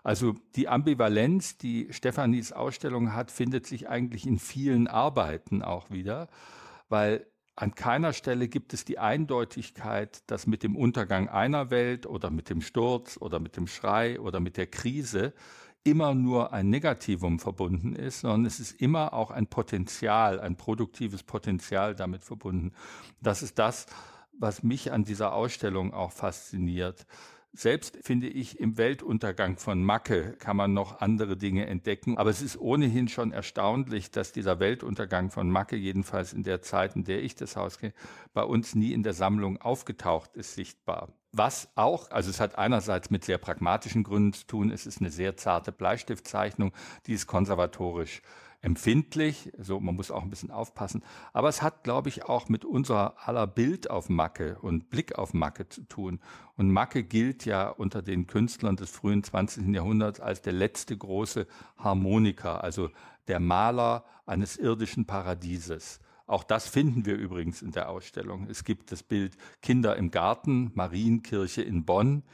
[0.02, 6.28] Also die Ambivalenz, die Stefanis Ausstellung hat, findet sich eigentlich in vielen Arbeiten auch wieder,
[6.88, 12.30] weil an keiner Stelle gibt es die Eindeutigkeit, dass mit dem Untergang einer Welt oder
[12.30, 15.32] mit dem Sturz oder mit dem Schrei oder mit der Krise
[15.86, 21.22] immer nur ein Negativum verbunden ist, sondern es ist immer auch ein Potenzial, ein produktives
[21.22, 22.72] Potenzial damit verbunden.
[23.20, 23.86] Das ist das,
[24.32, 27.06] was mich an dieser Ausstellung auch fasziniert.
[27.56, 32.18] Selbst finde ich, im Weltuntergang von Macke kann man noch andere Dinge entdecken.
[32.18, 36.96] Aber es ist ohnehin schon erstaunlich, dass dieser Weltuntergang von Macke, jedenfalls in der Zeit,
[36.96, 37.94] in der ich das Haus kenne,
[38.34, 41.08] bei uns nie in der Sammlung aufgetaucht ist, sichtbar.
[41.32, 45.10] Was auch, also es hat einerseits mit sehr pragmatischen Gründen zu tun, es ist eine
[45.10, 46.72] sehr zarte Bleistiftzeichnung,
[47.06, 48.20] die ist konservatorisch
[48.60, 51.02] empfindlich, so man muss auch ein bisschen aufpassen.
[51.32, 55.34] Aber es hat, glaube ich, auch mit unserer aller Bild auf Macke und Blick auf
[55.34, 56.20] Macke zu tun.
[56.56, 59.74] Und Macke gilt ja unter den Künstlern des frühen 20.
[59.74, 61.46] Jahrhunderts als der letzte große
[61.76, 62.90] Harmoniker, also
[63.28, 66.00] der Maler eines irdischen Paradieses.
[66.26, 68.48] Auch das finden wir übrigens in der Ausstellung.
[68.50, 72.24] Es gibt das Bild Kinder im Garten, Marienkirche in Bonn.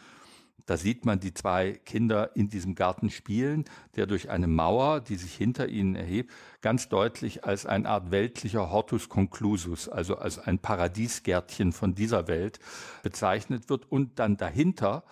[0.67, 3.65] Da sieht man die zwei Kinder in diesem Garten spielen,
[3.97, 8.71] der durch eine Mauer, die sich hinter ihnen erhebt, ganz deutlich als eine Art weltlicher
[8.71, 12.61] Hortus conclusus, also als ein Paradiesgärtchen von dieser Welt
[13.03, 15.05] bezeichnet wird und dann dahinter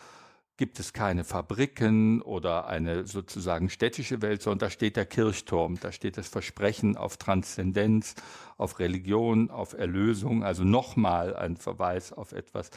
[0.60, 5.90] gibt es keine Fabriken oder eine sozusagen städtische Welt, sondern da steht der Kirchturm, da
[5.90, 8.14] steht das Versprechen auf Transzendenz,
[8.58, 12.68] auf Religion, auf Erlösung, also nochmal ein Verweis auf etwas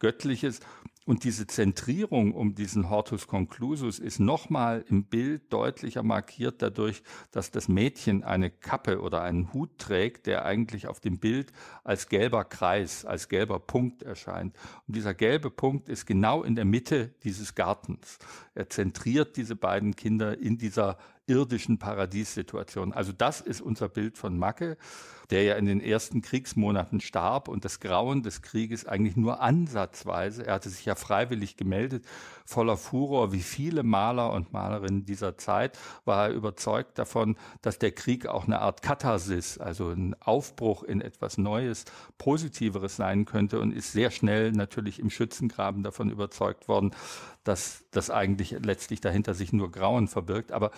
[0.00, 0.60] Göttliches.
[1.10, 7.02] Und diese Zentrierung um diesen Hortus Conclusus ist nochmal im Bild deutlicher markiert dadurch,
[7.32, 11.52] dass das Mädchen eine Kappe oder einen Hut trägt, der eigentlich auf dem Bild
[11.82, 14.54] als gelber Kreis, als gelber Punkt erscheint.
[14.86, 18.20] Und dieser gelbe Punkt ist genau in der Mitte dieses Gartens.
[18.54, 20.96] Er zentriert diese beiden Kinder in dieser
[21.30, 22.92] irdischen Paradiessituation.
[22.92, 24.76] Also das ist unser Bild von Macke,
[25.30, 30.44] der ja in den ersten Kriegsmonaten starb und das Grauen des Krieges eigentlich nur ansatzweise,
[30.44, 32.04] er hatte sich ja freiwillig gemeldet,
[32.44, 37.92] voller Furor, wie viele Maler und Malerinnen dieser Zeit, war er überzeugt davon, dass der
[37.92, 41.84] Krieg auch eine Art Katharsis, also ein Aufbruch in etwas Neues,
[42.18, 46.90] Positiveres sein könnte und ist sehr schnell natürlich im Schützengraben davon überzeugt worden,
[47.44, 50.52] dass das eigentlich letztlich dahinter sich nur Grauen verbirgt.
[50.52, 50.72] Aber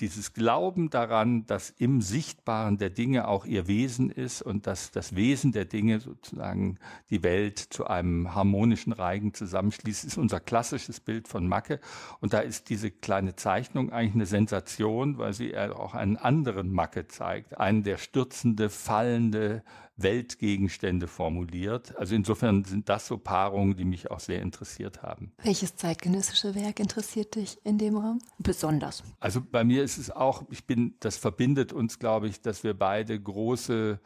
[0.00, 5.14] dieses Glauben daran, dass im Sichtbaren der Dinge auch ihr Wesen ist und dass das
[5.14, 6.78] Wesen der Dinge sozusagen
[7.10, 11.80] die Welt zu einem harmonischen Reigen zusammenschließt, ist unser klassisches Bild von Macke.
[12.20, 17.08] Und da ist diese kleine Zeichnung eigentlich eine Sensation, weil sie auch einen anderen Macke
[17.08, 17.58] zeigt.
[17.58, 19.62] Einen, der stürzende, fallende,
[19.96, 21.96] Weltgegenstände formuliert.
[21.96, 25.32] Also insofern sind das so Paarungen, die mich auch sehr interessiert haben.
[25.42, 29.02] Welches zeitgenössische Werk interessiert dich in dem Raum besonders?
[29.20, 32.74] Also bei mir ist es auch, ich bin, das verbindet uns, glaube ich, dass wir
[32.74, 34.00] beide große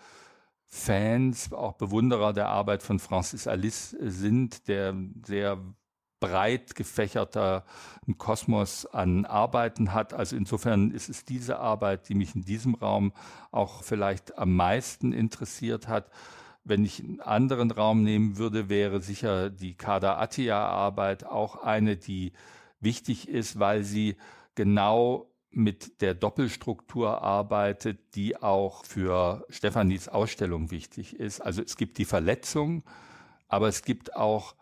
[0.69, 5.59] Fans, auch Bewunderer der Arbeit von Francis Alice sind, der sehr
[6.21, 7.65] breit gefächerter
[8.19, 10.15] Kosmos an Arbeiten hat.
[10.15, 13.13] Also insofern ist es diese Arbeit, die mich in diesem Raum
[13.51, 16.11] auch vielleicht am meisten interessiert hat.
[16.65, 21.97] Wenn ich einen anderen Raum nehmen würde, wäre sicher die Kader Attia Arbeit auch eine,
[21.97, 22.33] die
[22.81, 24.17] wichtig ist, weil sie
[24.55, 31.41] genau mit der Doppelstruktur arbeitet, die auch für Stefanis Ausstellung wichtig ist.
[31.41, 32.85] Also es gibt die Verletzung,
[33.49, 34.55] aber es gibt auch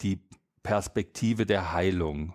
[0.00, 0.20] die
[0.68, 2.34] Perspektive der Heilung,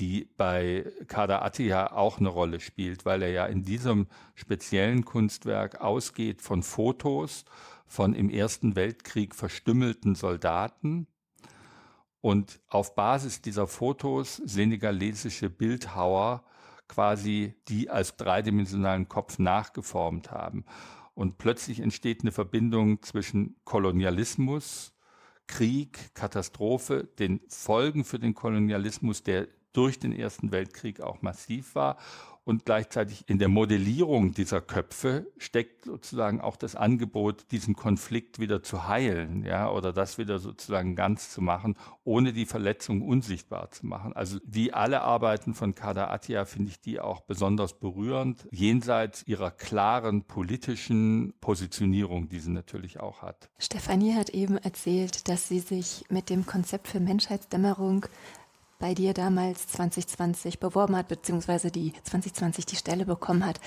[0.00, 5.80] die bei Kader Attia auch eine Rolle spielt, weil er ja in diesem speziellen Kunstwerk
[5.80, 7.44] ausgeht von Fotos
[7.86, 11.06] von im Ersten Weltkrieg verstümmelten Soldaten
[12.20, 16.42] und auf Basis dieser Fotos senegalesische Bildhauer
[16.88, 20.64] quasi die als dreidimensionalen Kopf nachgeformt haben.
[21.14, 24.92] Und plötzlich entsteht eine Verbindung zwischen Kolonialismus,
[25.50, 31.98] Krieg, Katastrophe, den Folgen für den Kolonialismus, der durch den Ersten Weltkrieg auch massiv war
[32.44, 38.62] und gleichzeitig in der Modellierung dieser Köpfe steckt sozusagen auch das Angebot, diesen Konflikt wieder
[38.62, 43.86] zu heilen, ja, oder das wieder sozusagen ganz zu machen, ohne die Verletzung unsichtbar zu
[43.86, 44.12] machen.
[44.14, 49.50] Also wie alle Arbeiten von Kada Attia finde ich die auch besonders berührend, jenseits ihrer
[49.50, 53.50] klaren politischen Positionierung, die sie natürlich auch hat.
[53.58, 58.06] Stefanie hat eben erzählt, dass sie sich mit dem Konzept für Menschheitsdämmerung
[58.80, 63.60] bei dir damals 2020 beworben hat, beziehungsweise die 2020 die Stelle bekommen hat.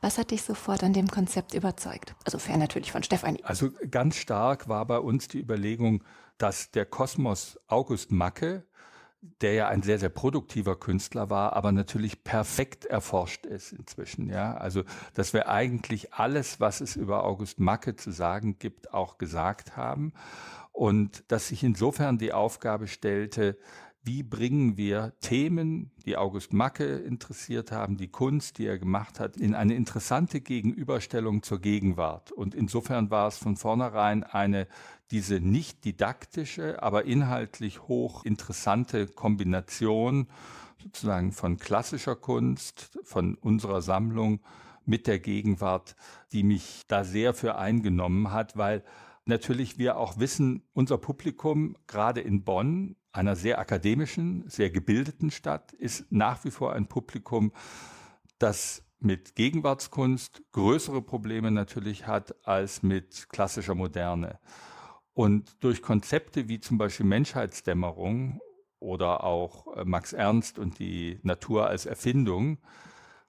[0.00, 2.14] Was hat dich sofort an dem Konzept überzeugt?
[2.24, 3.44] Also fern natürlich von Stefanie.
[3.44, 6.02] Also ganz stark war bei uns die Überlegung,
[6.38, 8.64] dass der Kosmos August Macke,
[9.42, 14.30] der ja ein sehr, sehr produktiver Künstler war, aber natürlich perfekt erforscht ist inzwischen.
[14.30, 19.18] Ja, also, dass wir eigentlich alles, was es über August Macke zu sagen gibt, auch
[19.18, 20.14] gesagt haben.
[20.72, 23.58] Und dass sich insofern die Aufgabe stellte,
[24.02, 29.36] wie bringen wir Themen, die August Macke interessiert haben, die Kunst, die er gemacht hat,
[29.36, 32.32] in eine interessante Gegenüberstellung zur Gegenwart.
[32.32, 34.66] Und insofern war es von vornherein eine,
[35.10, 40.28] diese nicht didaktische, aber inhaltlich hoch interessante Kombination
[40.82, 44.40] sozusagen von klassischer Kunst, von unserer Sammlung
[44.86, 45.94] mit der Gegenwart,
[46.32, 48.82] die mich da sehr für eingenommen hat, weil
[49.26, 55.72] natürlich wir auch wissen, unser Publikum, gerade in Bonn, einer sehr akademischen, sehr gebildeten Stadt,
[55.72, 57.52] ist nach wie vor ein Publikum,
[58.38, 64.38] das mit Gegenwartskunst größere Probleme natürlich hat als mit klassischer Moderne.
[65.14, 68.40] Und durch Konzepte wie zum Beispiel Menschheitsdämmerung
[68.78, 72.58] oder auch äh, Max Ernst und die Natur als Erfindung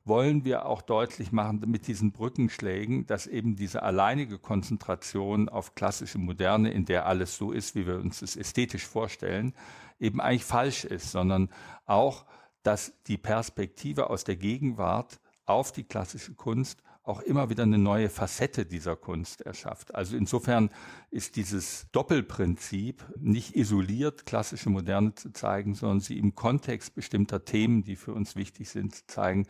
[0.03, 6.17] wollen wir auch deutlich machen mit diesen Brückenschlägen, dass eben diese alleinige Konzentration auf klassische
[6.17, 9.53] Moderne, in der alles so ist, wie wir uns es ästhetisch vorstellen,
[9.99, 11.49] eben eigentlich falsch ist, sondern
[11.85, 12.25] auch,
[12.63, 18.09] dass die Perspektive aus der Gegenwart auf die klassische Kunst auch immer wieder eine neue
[18.09, 19.95] Facette dieser Kunst erschafft.
[19.95, 20.69] Also insofern
[21.09, 27.83] ist dieses Doppelprinzip nicht isoliert klassische Moderne zu zeigen, sondern sie im Kontext bestimmter Themen,
[27.83, 29.47] die für uns wichtig sind, zu zeigen,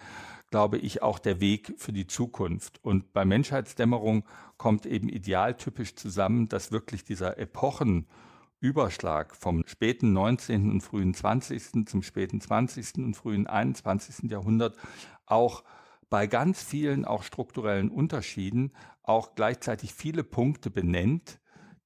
[0.49, 2.79] glaube ich, auch der Weg für die Zukunft.
[2.83, 4.23] Und bei Menschheitsdämmerung
[4.55, 10.71] kommt eben idealtypisch zusammen, dass wirklich dieser Epochenüberschlag vom späten 19.
[10.71, 11.85] und frühen 20.
[11.85, 12.95] zum späten 20.
[12.99, 14.31] und frühen 21.
[14.31, 14.77] Jahrhundert
[15.25, 15.65] auch
[16.11, 21.39] bei ganz vielen auch strukturellen Unterschieden auch gleichzeitig viele Punkte benennt,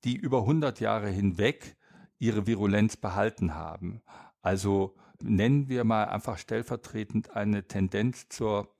[0.03, 1.77] die über 100 Jahre hinweg
[2.17, 4.01] ihre Virulenz behalten haben.
[4.41, 8.73] Also nennen wir mal einfach stellvertretend eine Tendenz zur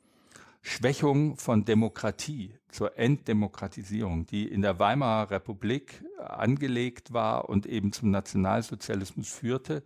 [0.64, 8.10] Schwächung von Demokratie, zur Enddemokratisierung, die in der Weimarer Republik angelegt war und eben zum
[8.10, 9.84] Nationalsozialismus führte,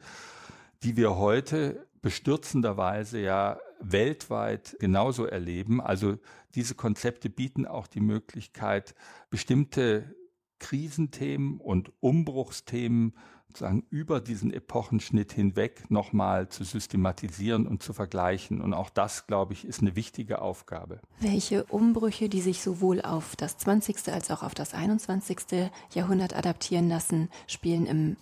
[0.83, 5.81] die wir heute bestürzenderweise ja weltweit genauso erleben.
[5.81, 6.17] Also
[6.55, 8.95] diese Konzepte bieten auch die Möglichkeit,
[9.29, 10.15] bestimmte
[10.59, 13.13] Krisenthemen und Umbruchsthemen
[13.47, 18.61] sozusagen über diesen Epochenschnitt hinweg nochmal zu systematisieren und zu vergleichen.
[18.61, 20.99] Und auch das, glaube ich, ist eine wichtige Aufgabe.
[21.19, 24.13] Welche Umbrüche, die sich sowohl auf das 20.
[24.13, 25.71] als auch auf das 21.
[25.93, 28.17] Jahrhundert adaptieren lassen, spielen im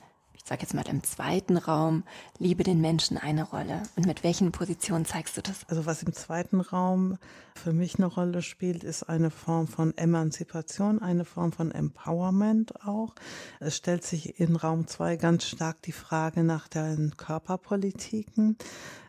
[0.48, 2.04] sag jetzt mal im zweiten Raum,
[2.40, 3.84] liebe den Menschen eine Rolle?
[3.98, 5.68] Und mit welchen Positionen zeigst du das?
[5.68, 7.18] Also was im zweiten Raum
[7.54, 13.14] für mich eine Rolle spielt, ist eine Form von Emanzipation, eine Form von Empowerment auch.
[13.60, 18.58] Es stellt sich in Raum zwei ganz stark die Frage nach den Körperpolitiken.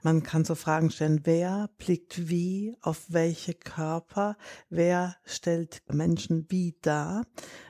[0.09, 4.39] Man kann so Fragen stellen, wer blickt wie auf welche Körper,
[4.71, 7.27] wer stellt Menschen wie dar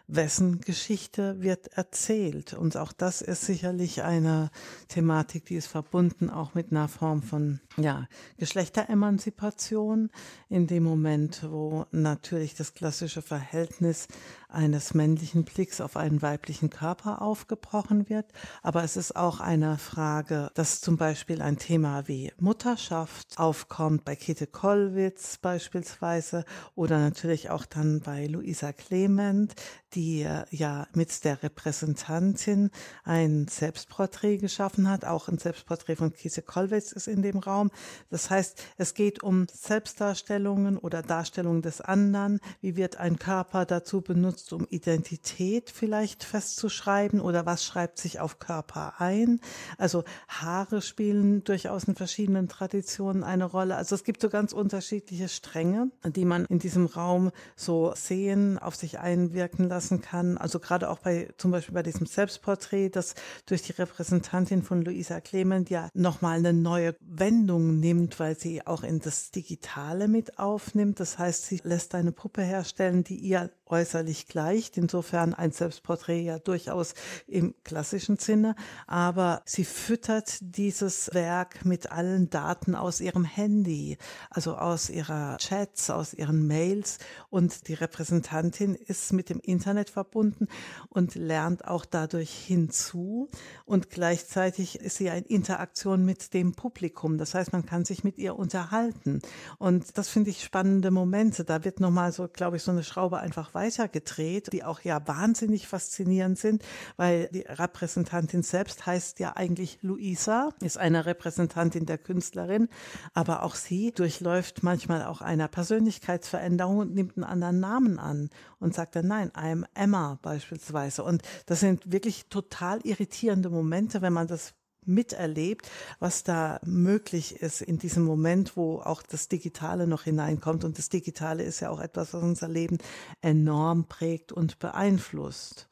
[0.07, 2.55] wessen Geschichte wird erzählt.
[2.55, 4.51] Und auch das ist sicherlich eine
[4.87, 8.07] Thematik, die ist verbunden auch mit einer Form von ja,
[8.37, 10.11] Geschlechteremanzipation
[10.49, 14.09] in dem Moment, wo natürlich das klassische Verhältnis
[14.49, 18.27] eines männlichen Blicks auf einen weiblichen Körper aufgebrochen wird.
[18.63, 24.17] Aber es ist auch eine Frage, dass zum Beispiel ein Thema wie Mutterschaft aufkommt, bei
[24.17, 29.55] Käthe Kollwitz beispielsweise oder natürlich auch dann bei Luisa Clement,
[29.95, 32.71] die ja mit der Repräsentantin
[33.05, 35.05] ein Selbstporträt geschaffen hat.
[35.05, 37.68] Auch ein Selbstporträt von Käthe Kollwitz ist in dem Raum.
[38.11, 42.41] Das heißt, es geht um Selbstdarstellungen oder Darstellungen des anderen.
[42.61, 48.21] Wie wird ein Körper dazu benutzt, benutzt, um Identität vielleicht festzuschreiben oder was schreibt sich
[48.21, 49.41] auf Körper ein.
[49.79, 53.77] Also Haare spielen durchaus in verschiedenen Traditionen eine Rolle.
[53.77, 58.77] Also es gibt so ganz unterschiedliche Stränge, die man in diesem Raum so sehen, auf
[58.77, 60.39] sich einwirken lassen kann.
[60.39, 63.15] Also gerade auch bei zum Beispiel bei diesem Selbstporträt, das
[63.47, 68.83] durch die Repräsentantin von Luisa Clement ja nochmal eine neue Wendung nimmt, weil sie auch
[68.83, 71.01] in das Digitale mit aufnimmt.
[71.01, 74.77] Das heißt, sie lässt eine Puppe herstellen, die ihr äußerlich gleicht.
[74.77, 76.95] Insofern ein Selbstporträt ja durchaus
[77.27, 78.55] im klassischen Sinne.
[78.87, 83.99] Aber sie füttert dieses Werk mit allen Daten aus ihrem Handy,
[84.31, 86.99] also aus ihrer Chats, aus ihren Mails.
[87.31, 90.49] Und die Repräsentantin ist mit dem Internet verbunden
[90.89, 93.29] und lernt auch dadurch hinzu.
[93.65, 97.17] Und gleichzeitig ist sie in Interaktion mit dem Publikum.
[97.17, 99.21] Das heißt, man kann sich mit ihr unterhalten.
[99.59, 101.45] Und das finde ich spannende Momente.
[101.45, 105.67] Da wird nochmal so, glaube ich, so eine Schraube einfach weitergedreht, die auch ja wahnsinnig
[105.67, 106.63] faszinierend sind,
[106.97, 112.69] weil die Repräsentantin selbst heißt ja eigentlich Luisa, ist eine Repräsentantin der Künstlerin,
[113.15, 118.31] aber auch sie durchläuft manchmal auch einer Persönlichkeitsveränderung und nimmt einen anderen Namen an
[118.61, 121.03] und sagt dann nein, I'm Emma beispielsweise.
[121.03, 124.55] Und das sind wirklich total irritierende Momente, wenn man das
[124.89, 125.71] miterlebt,
[126.01, 130.65] was da möglich ist in diesem Moment, wo auch das Digitale noch hineinkommt.
[130.65, 132.79] Und das Digitale ist ja auch etwas, was unser Leben
[133.21, 135.69] enorm prägt und beeinflusst.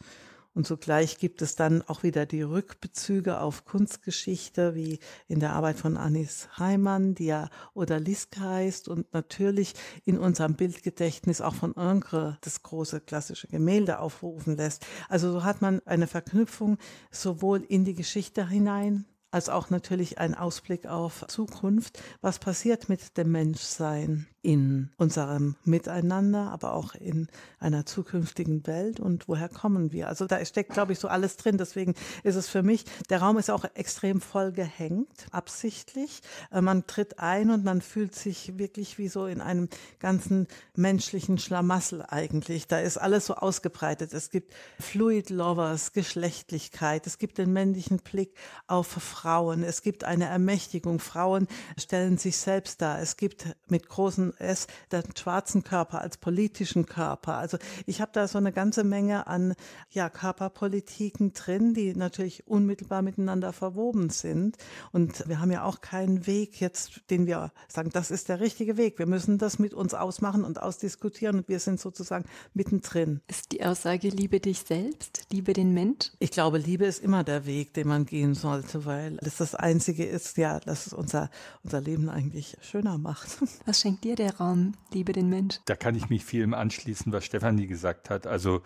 [0.57, 5.76] Und zugleich gibt es dann auch wieder die Rückbezüge auf Kunstgeschichte, wie in der Arbeit
[5.76, 9.74] von Anis Heimann, die ja Odalisque heißt und natürlich
[10.07, 14.86] in unserem Bildgedächtnis auch von Ingres das große klassische Gemälde aufrufen lässt.
[15.11, 16.78] Also so hat man eine Verknüpfung
[17.11, 22.02] sowohl in die Geschichte hinein, als auch natürlich ein Ausblick auf Zukunft.
[22.22, 24.26] Was passiert mit dem Menschsein?
[24.47, 27.26] In unserem Miteinander, aber auch in
[27.59, 30.07] einer zukünftigen Welt und woher kommen wir?
[30.07, 31.59] Also da steckt, glaube ich, so alles drin.
[31.59, 36.20] Deswegen ist es für mich, der Raum ist auch extrem voll gehängt, absichtlich.
[36.53, 39.68] Äh, man tritt ein und man fühlt sich wirklich wie so in einem
[39.99, 42.68] ganzen menschlichen Schlamassel eigentlich.
[42.68, 44.14] Da ist alles so ausgebreitet.
[44.14, 47.09] Es gibt Fluid Lovers, Geschlechtlichkeit.
[47.09, 48.32] Es gibt den männlichen Blick
[48.68, 49.64] auf Frauen.
[49.64, 51.01] Es gibt eine Ermächtigung.
[51.01, 53.01] Frauen stellen sich selbst dar.
[53.01, 57.34] Es gibt mit großen es den schwarzen Körper als politischen Körper.
[57.34, 59.55] Also ich habe da so eine ganze Menge an
[59.91, 64.57] ja, Körperpolitiken drin, die natürlich unmittelbar miteinander verwoben sind.
[64.93, 68.76] Und wir haben ja auch keinen Weg jetzt, den wir sagen, das ist der richtige
[68.76, 68.99] Weg.
[68.99, 72.24] Wir müssen das mit uns ausmachen und ausdiskutieren und wir sind sozusagen
[72.55, 73.20] mittendrin.
[73.28, 76.11] Ist die Aussage, liebe dich selbst, liebe den Mensch?
[76.18, 80.05] Ich glaube, Liebe ist immer der Weg, den man gehen sollte, weil es das Einzige
[80.05, 81.30] ist, ja, dass es unser,
[81.62, 83.28] unser Leben eigentlich schöner macht.
[83.66, 85.61] Was schenkt dir der der Raum, liebe den Mensch.
[85.66, 88.27] Da kann ich mich vielem anschließen, was Stefanie gesagt hat.
[88.27, 88.62] Also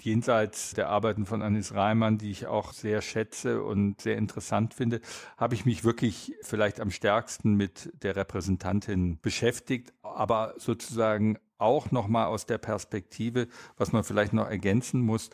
[0.00, 5.00] jenseits der Arbeiten von Anis Reimann, die ich auch sehr schätze und sehr interessant finde,
[5.36, 12.26] habe ich mich wirklich vielleicht am stärksten mit der Repräsentantin beschäftigt, aber sozusagen auch nochmal
[12.26, 15.30] aus der Perspektive, was man vielleicht noch ergänzen muss,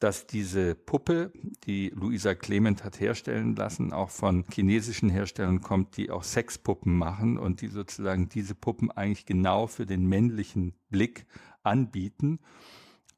[0.00, 1.32] dass diese Puppe,
[1.64, 7.38] die Luisa Clement hat herstellen lassen, auch von chinesischen Herstellern kommt, die auch Sexpuppen machen
[7.38, 11.26] und die sozusagen diese Puppen eigentlich genau für den männlichen Blick
[11.62, 12.38] anbieten.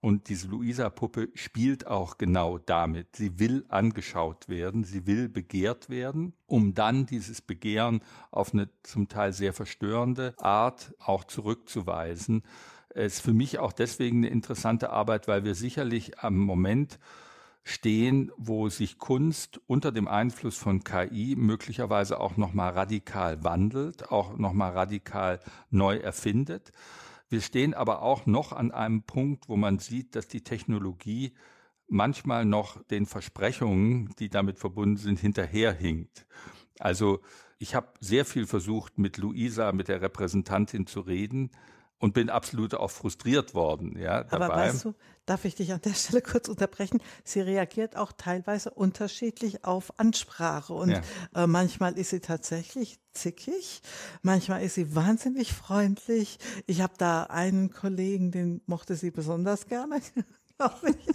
[0.00, 3.16] Und diese Luisa-Puppe spielt auch genau damit.
[3.16, 8.00] Sie will angeschaut werden, sie will begehrt werden, um dann dieses Begehren
[8.30, 12.44] auf eine zum Teil sehr verstörende Art auch zurückzuweisen
[12.95, 16.99] ist für mich auch deswegen eine interessante Arbeit, weil wir sicherlich am Moment
[17.64, 24.39] stehen, wo sich Kunst unter dem Einfluss von KI möglicherweise auch nochmal radikal wandelt, auch
[24.39, 26.72] nochmal radikal neu erfindet.
[27.28, 31.34] Wir stehen aber auch noch an einem Punkt, wo man sieht, dass die Technologie
[31.89, 36.26] manchmal noch den Versprechungen, die damit verbunden sind, hinterherhinkt.
[36.78, 37.20] Also
[37.61, 41.51] Ich habe sehr viel versucht, mit Luisa, mit der Repräsentantin zu reden
[41.99, 43.99] und bin absolut auch frustriert worden.
[43.99, 44.44] Ja, dabei.
[44.46, 44.94] Aber weißt du,
[45.26, 47.01] darf ich dich an der Stelle kurz unterbrechen?
[47.24, 51.03] Sie reagiert auch teilweise unterschiedlich auf Ansprache und ja.
[51.34, 53.82] äh, manchmal ist sie tatsächlich zickig,
[54.22, 56.38] manchmal ist sie wahnsinnig freundlich.
[56.66, 60.01] Ich habe da einen Kollegen, den mochte sie besonders gerne.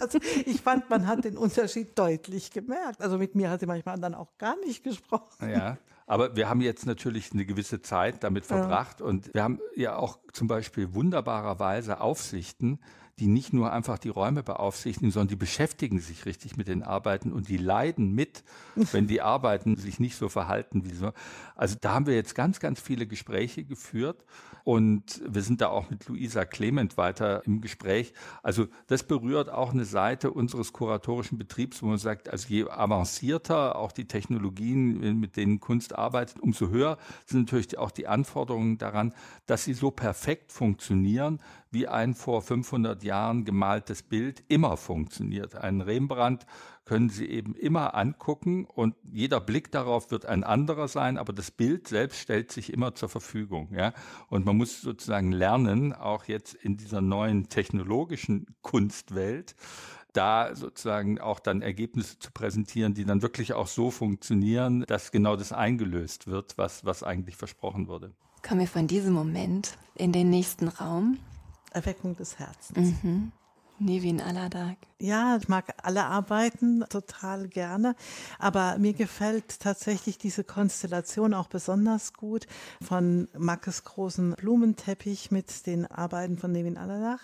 [0.00, 3.02] Also ich fand, man hat den Unterschied deutlich gemerkt.
[3.02, 5.50] Also mit mir hat sie manchmal dann auch gar nicht gesprochen.
[5.50, 5.76] Ja,
[6.06, 9.06] aber wir haben jetzt natürlich eine gewisse Zeit damit verbracht ja.
[9.06, 12.80] und wir haben ja auch zum Beispiel wunderbarerweise Aufsichten,
[13.18, 17.32] die nicht nur einfach die Räume beaufsichtigen, sondern die beschäftigen sich richtig mit den Arbeiten
[17.32, 18.42] und die leiden mit,
[18.74, 21.12] wenn die Arbeiten sich nicht so verhalten wie so.
[21.54, 24.24] Also da haben wir jetzt ganz, ganz viele Gespräche geführt
[24.64, 28.14] und wir sind da auch mit Luisa Clement weiter im Gespräch.
[28.42, 33.76] Also das berührt auch eine Seite unseres kuratorischen Betriebs, wo man sagt, also je avancierter
[33.76, 39.12] auch die Technologien, mit denen Kunst arbeitet, umso höher sind natürlich auch die Anforderungen daran,
[39.46, 41.40] dass sie so perfekt funktionieren,
[41.74, 45.56] wie ein vor 500 Jahren gemaltes Bild immer funktioniert.
[45.56, 46.46] Ein Rembrandt
[46.84, 51.50] können Sie eben immer angucken und jeder Blick darauf wird ein anderer sein, aber das
[51.50, 53.68] Bild selbst stellt sich immer zur Verfügung.
[53.72, 53.92] Ja?
[54.28, 59.54] Und man muss sozusagen lernen, auch jetzt in dieser neuen technologischen Kunstwelt,
[60.12, 65.36] da sozusagen auch dann Ergebnisse zu präsentieren, die dann wirklich auch so funktionieren, dass genau
[65.36, 68.12] das eingelöst wird, was, was eigentlich versprochen wurde.
[68.46, 71.18] Kommen wir von diesem Moment in den nächsten Raum.
[71.74, 73.02] Erweckung des Herzens.
[73.02, 73.32] Mhm.
[73.78, 74.76] Nevin Aladag.
[75.00, 77.96] Ja, ich mag alle Arbeiten total gerne,
[78.38, 82.46] aber mir gefällt tatsächlich diese Konstellation auch besonders gut
[82.80, 87.20] von Mackes großen Blumenteppich mit den Arbeiten von Nevin Aladag,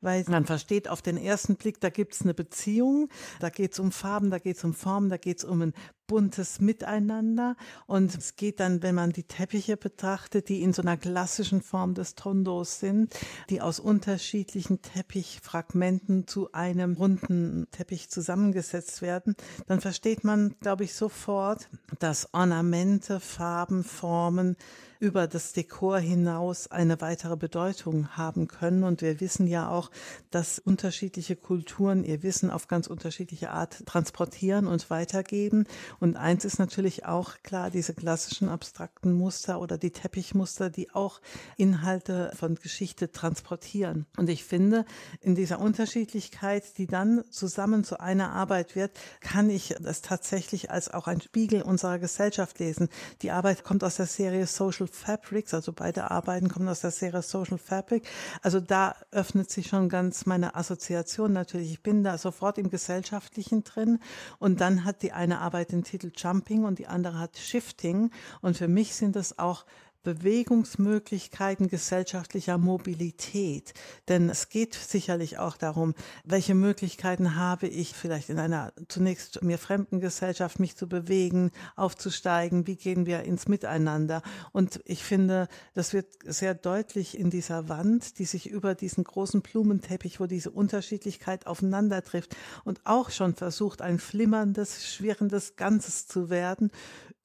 [0.00, 3.78] weil man versteht auf den ersten Blick, da gibt es eine Beziehung, da geht es
[3.78, 5.74] um Farben, da geht es um Formen, da geht es um ein
[6.10, 7.54] buntes Miteinander.
[7.86, 11.94] Und es geht dann, wenn man die Teppiche betrachtet, die in so einer klassischen Form
[11.94, 13.14] des Tondos sind,
[13.48, 19.36] die aus unterschiedlichen Teppichfragmenten zu einem runden Teppich zusammengesetzt werden,
[19.68, 21.68] dann versteht man, glaube ich, sofort,
[22.00, 24.56] dass Ornamente, Farben, Formen,
[25.00, 28.84] über das Dekor hinaus eine weitere Bedeutung haben können.
[28.84, 29.90] Und wir wissen ja auch,
[30.30, 35.66] dass unterschiedliche Kulturen ihr Wissen auf ganz unterschiedliche Art transportieren und weitergeben.
[36.00, 41.22] Und eins ist natürlich auch klar, diese klassischen abstrakten Muster oder die Teppichmuster, die auch
[41.56, 44.04] Inhalte von Geschichte transportieren.
[44.18, 44.84] Und ich finde,
[45.22, 50.92] in dieser Unterschiedlichkeit, die dann zusammen zu einer Arbeit wird, kann ich das tatsächlich als
[50.92, 52.90] auch ein Spiegel unserer Gesellschaft lesen.
[53.22, 57.22] Die Arbeit kommt aus der Serie Social Fabrics, also beide Arbeiten kommen aus der Serie
[57.22, 58.06] Social Fabric.
[58.42, 61.70] Also da öffnet sich schon ganz meine Assoziation natürlich.
[61.70, 63.98] Ich bin da sofort im Gesellschaftlichen drin
[64.38, 68.10] und dann hat die eine Arbeit den Titel Jumping und die andere hat Shifting
[68.40, 69.64] und für mich sind das auch
[70.02, 73.74] Bewegungsmöglichkeiten gesellschaftlicher Mobilität.
[74.08, 75.94] Denn es geht sicherlich auch darum,
[76.24, 82.66] welche Möglichkeiten habe ich vielleicht in einer zunächst mir fremden Gesellschaft mich zu bewegen, aufzusteigen,
[82.66, 84.22] wie gehen wir ins Miteinander.
[84.52, 89.42] Und ich finde, das wird sehr deutlich in dieser Wand, die sich über diesen großen
[89.42, 96.30] Blumenteppich, wo diese Unterschiedlichkeit aufeinander trifft und auch schon versucht, ein flimmerndes, schwirrendes Ganzes zu
[96.30, 96.70] werden,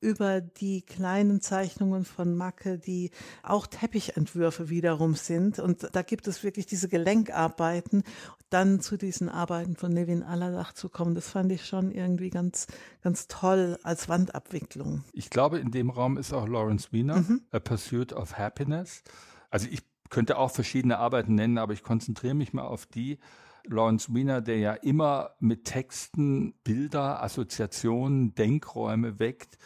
[0.06, 3.10] über die kleinen Zeichnungen von Macke, die
[3.42, 5.58] auch Teppichentwürfe wiederum sind.
[5.58, 8.04] Und da gibt es wirklich diese Gelenkarbeiten.
[8.52, 12.68] Dann zu diesen Arbeiten von Levin Alladach zu kommen, das fand ich schon irgendwie ganz,
[13.02, 15.04] ganz toll als Wandabwicklung.
[15.14, 17.42] Ich glaube, in dem Raum ist auch Lawrence Wiener, mhm.
[17.52, 19.02] A Pursuit of Happiness.
[19.50, 19.82] Also ich
[20.12, 23.18] könnte auch verschiedene Arbeiten nennen, aber ich konzentriere mich mal auf die,
[23.68, 29.58] Lawrence Wiener, der ja immer mit Texten, Bilder, Assoziationen, Denkräume weckt,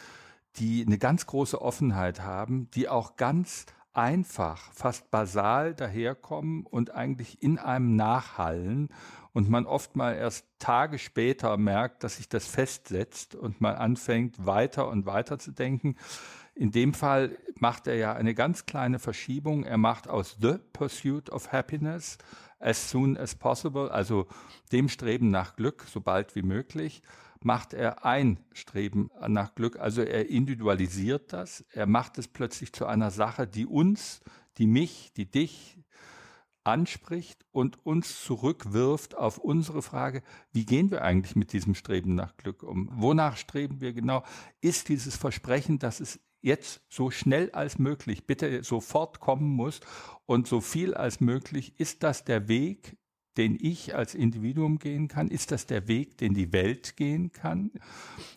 [0.57, 7.41] die eine ganz große Offenheit haben, die auch ganz einfach, fast basal daherkommen und eigentlich
[7.41, 8.89] in einem nachhallen
[9.33, 14.45] und man oft mal erst Tage später merkt, dass sich das festsetzt und man anfängt
[14.45, 15.95] weiter und weiter zu denken.
[16.55, 19.63] In dem Fall macht er ja eine ganz kleine Verschiebung.
[19.63, 22.17] Er macht aus The Pursuit of Happiness
[22.59, 24.27] as soon as possible, also
[24.71, 27.01] dem Streben nach Glück so bald wie möglich,
[27.41, 29.79] macht er ein Streben nach Glück.
[29.79, 31.65] Also er individualisiert das.
[31.71, 34.21] Er macht es plötzlich zu einer Sache, die uns,
[34.57, 35.79] die mich, die dich
[36.63, 40.21] anspricht und uns zurückwirft auf unsere Frage,
[40.51, 42.89] wie gehen wir eigentlich mit diesem Streben nach Glück um?
[42.91, 44.23] Wonach streben wir genau?
[44.61, 49.79] Ist dieses Versprechen, dass es jetzt so schnell als möglich bitte sofort kommen muss
[50.25, 52.97] und so viel als möglich, ist das der Weg,
[53.39, 55.29] den ich als Individuum gehen kann?
[55.29, 57.71] Ist das der Weg, den die Welt gehen kann?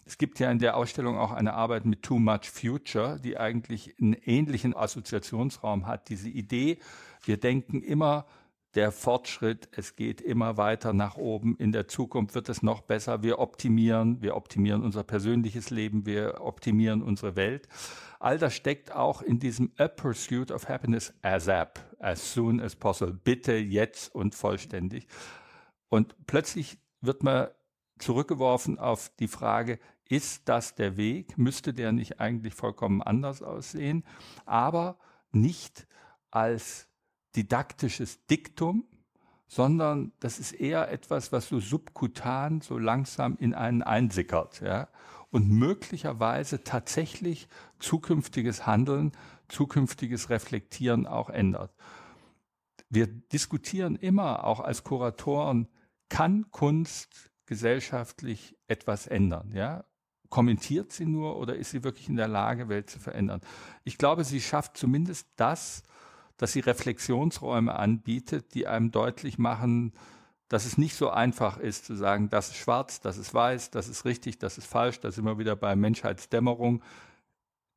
[0.06, 3.96] Es gibt ja in der Ausstellung auch eine Arbeit mit Too Much Future, die eigentlich
[4.00, 6.08] einen ähnlichen Assoziationsraum hat.
[6.08, 6.78] Diese Idee,
[7.24, 8.26] wir denken immer,
[8.74, 11.56] der Fortschritt, es geht immer weiter nach oben.
[11.56, 13.22] In der Zukunft wird es noch besser.
[13.22, 17.68] Wir optimieren, wir optimieren unser persönliches Leben, wir optimieren unsere Welt.
[18.18, 23.12] All das steckt auch in diesem A Pursuit of Happiness ASAP, as soon as possible.
[23.12, 25.06] Bitte jetzt und vollständig.
[25.88, 27.48] Und plötzlich wird man
[27.98, 29.78] zurückgeworfen auf die Frage,
[30.08, 31.36] ist das der Weg?
[31.36, 34.04] Müsste der nicht eigentlich vollkommen anders aussehen?
[34.44, 34.98] Aber
[35.30, 35.86] nicht
[36.30, 36.88] als
[37.36, 38.84] didaktisches Diktum,
[39.46, 44.88] sondern das ist eher etwas, was so subkutan, so langsam in einen einsickert, ja,
[45.30, 47.48] und möglicherweise tatsächlich
[47.78, 49.12] zukünftiges Handeln,
[49.48, 51.74] zukünftiges Reflektieren auch ändert.
[52.88, 55.68] Wir diskutieren immer, auch als Kuratoren,
[56.08, 59.84] kann Kunst gesellschaftlich etwas ändern, ja?
[60.28, 63.42] Kommentiert sie nur oder ist sie wirklich in der Lage, Welt zu verändern?
[63.84, 65.82] Ich glaube, sie schafft zumindest das,
[66.42, 69.92] dass sie Reflexionsräume anbietet, die einem deutlich machen,
[70.48, 73.86] dass es nicht so einfach ist zu sagen, das ist schwarz, das ist weiß, das
[73.86, 76.82] ist richtig, das ist falsch, da sind wir wieder bei Menschheitsdämmerung.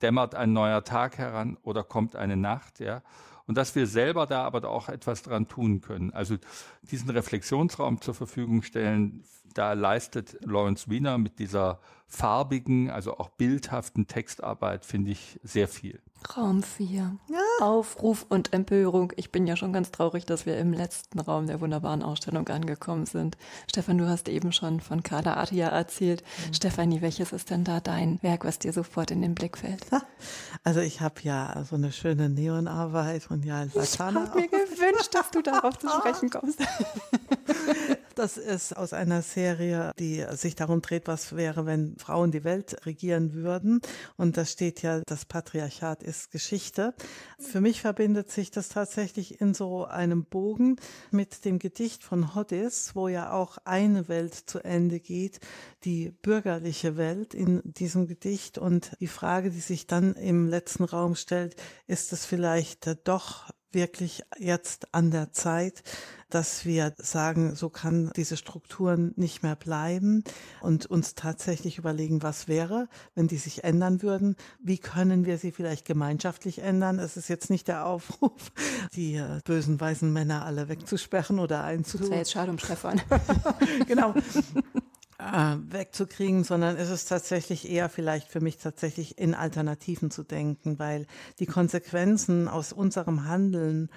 [0.02, 3.04] Dämmert ein neuer Tag heran oder kommt eine Nacht, ja?
[3.46, 6.12] Und dass wir selber da aber auch etwas dran tun können.
[6.12, 6.38] Also
[6.82, 9.24] diesen Reflexionsraum zur Verfügung stellen,
[9.54, 16.02] da leistet Lawrence Wiener mit dieser farbigen, also auch bildhaften Textarbeit, finde ich, sehr viel.
[16.36, 17.18] Raum 4.
[17.30, 17.40] Ja.
[17.62, 19.14] Aufruf und Empörung.
[19.16, 23.06] Ich bin ja schon ganz traurig, dass wir im letzten Raum der wunderbaren Ausstellung angekommen
[23.06, 23.38] sind.
[23.70, 26.24] Stefan, du hast eben schon von Carla Aria erzählt.
[26.48, 26.54] Mhm.
[26.54, 29.86] Stefanie, welches ist denn da dein Werk, was dir sofort in den Blick fällt?
[30.64, 34.24] Also ich habe ja so eine schöne Neonarbeit von Jan Sakana.
[34.24, 36.60] Ich habe mir gewünscht, dass du darauf zu sprechen kommst.
[38.16, 42.86] Das ist aus einer Serie, die sich darum dreht, was wäre, wenn Frauen die Welt
[42.86, 43.82] regieren würden.
[44.16, 46.94] Und da steht ja, das Patriarchat ist Geschichte.
[47.38, 50.78] Für mich verbindet sich das tatsächlich in so einem Bogen
[51.12, 55.42] mit dem Gedicht von Hoddis, wo ja auch eine Welt zu Ende geht,
[55.84, 58.58] die bürgerliche Welt in diesem Gedicht.
[58.58, 64.24] Und die Frage, die sich dann im letzten Raum stellt, ist es vielleicht doch wirklich
[64.40, 65.84] jetzt an der Zeit,
[66.36, 70.22] dass wir sagen, so kann diese Strukturen nicht mehr bleiben
[70.60, 74.36] und uns tatsächlich überlegen, was wäre, wenn die sich ändern würden.
[74.60, 77.00] Wie können wir sie vielleicht gemeinschaftlich ändern?
[77.00, 78.52] Es ist jetzt nicht der Aufruf,
[78.96, 82.00] die äh, bösen weißen Männer alle wegzusperren oder einzu...
[82.00, 83.02] Das wäre jetzt schade um Stefan.
[83.88, 84.14] genau
[85.18, 90.80] äh, wegzukriegen, sondern es ist tatsächlich eher vielleicht für mich tatsächlich in Alternativen zu denken,
[90.80, 91.08] weil
[91.40, 93.90] die Konsequenzen aus unserem Handeln,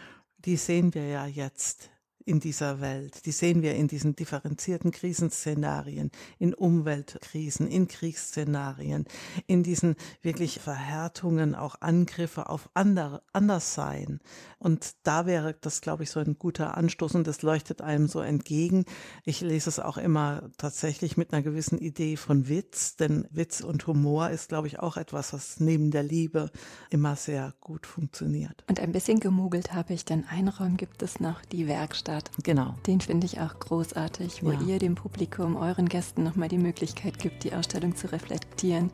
[0.44, 1.90] die sehen wir ja jetzt
[2.28, 3.24] in dieser Welt.
[3.24, 9.06] Die sehen wir in diesen differenzierten Krisenszenarien, in Umweltkrisen, in Kriegsszenarien,
[9.46, 14.20] in diesen wirklich Verhärtungen, auch Angriffe auf andere, Anderssein.
[14.58, 18.20] Und da wäre das, glaube ich, so ein guter Anstoß und das leuchtet einem so
[18.20, 18.84] entgegen.
[19.24, 23.86] Ich lese es auch immer tatsächlich mit einer gewissen Idee von Witz, denn Witz und
[23.86, 26.50] Humor ist, glaube ich, auch etwas, was neben der Liebe
[26.90, 28.64] immer sehr gut funktioniert.
[28.68, 30.24] Und ein bisschen gemogelt habe ich, denn
[30.58, 32.30] Raum gibt es noch, die Werkstatt hat.
[32.42, 32.74] Genau.
[32.86, 34.60] Den finde ich auch großartig, wo ja.
[34.60, 38.90] ihr dem Publikum, euren Gästen nochmal die Möglichkeit gibt, die Ausstellung zu reflektieren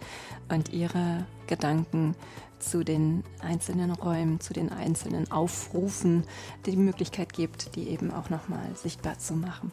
[0.49, 2.15] und ihre Gedanken
[2.59, 6.25] zu den einzelnen Räumen, zu den einzelnen Aufrufen,
[6.65, 9.71] die Möglichkeit gibt, die eben auch nochmal sichtbar zu machen.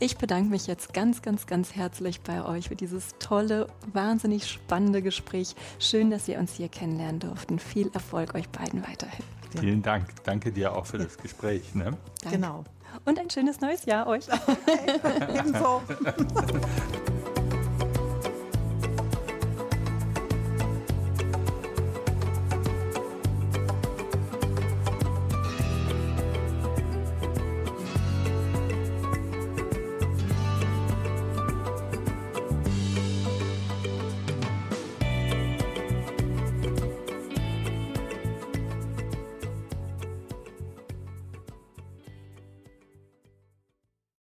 [0.00, 5.00] Ich bedanke mich jetzt ganz, ganz, ganz herzlich bei euch für dieses tolle, wahnsinnig spannende
[5.02, 5.54] Gespräch.
[5.78, 7.58] Schön, dass wir uns hier kennenlernen durften.
[7.58, 9.24] Viel Erfolg euch beiden weiterhin.
[9.60, 10.08] Vielen Dank.
[10.24, 11.74] Danke dir auch für das Gespräch.
[11.76, 11.96] Ne?
[12.28, 12.64] Genau
[13.04, 14.26] und ein schönes neues Jahr euch.
[14.32, 15.00] Okay.
[15.38, 15.82] Ebenso.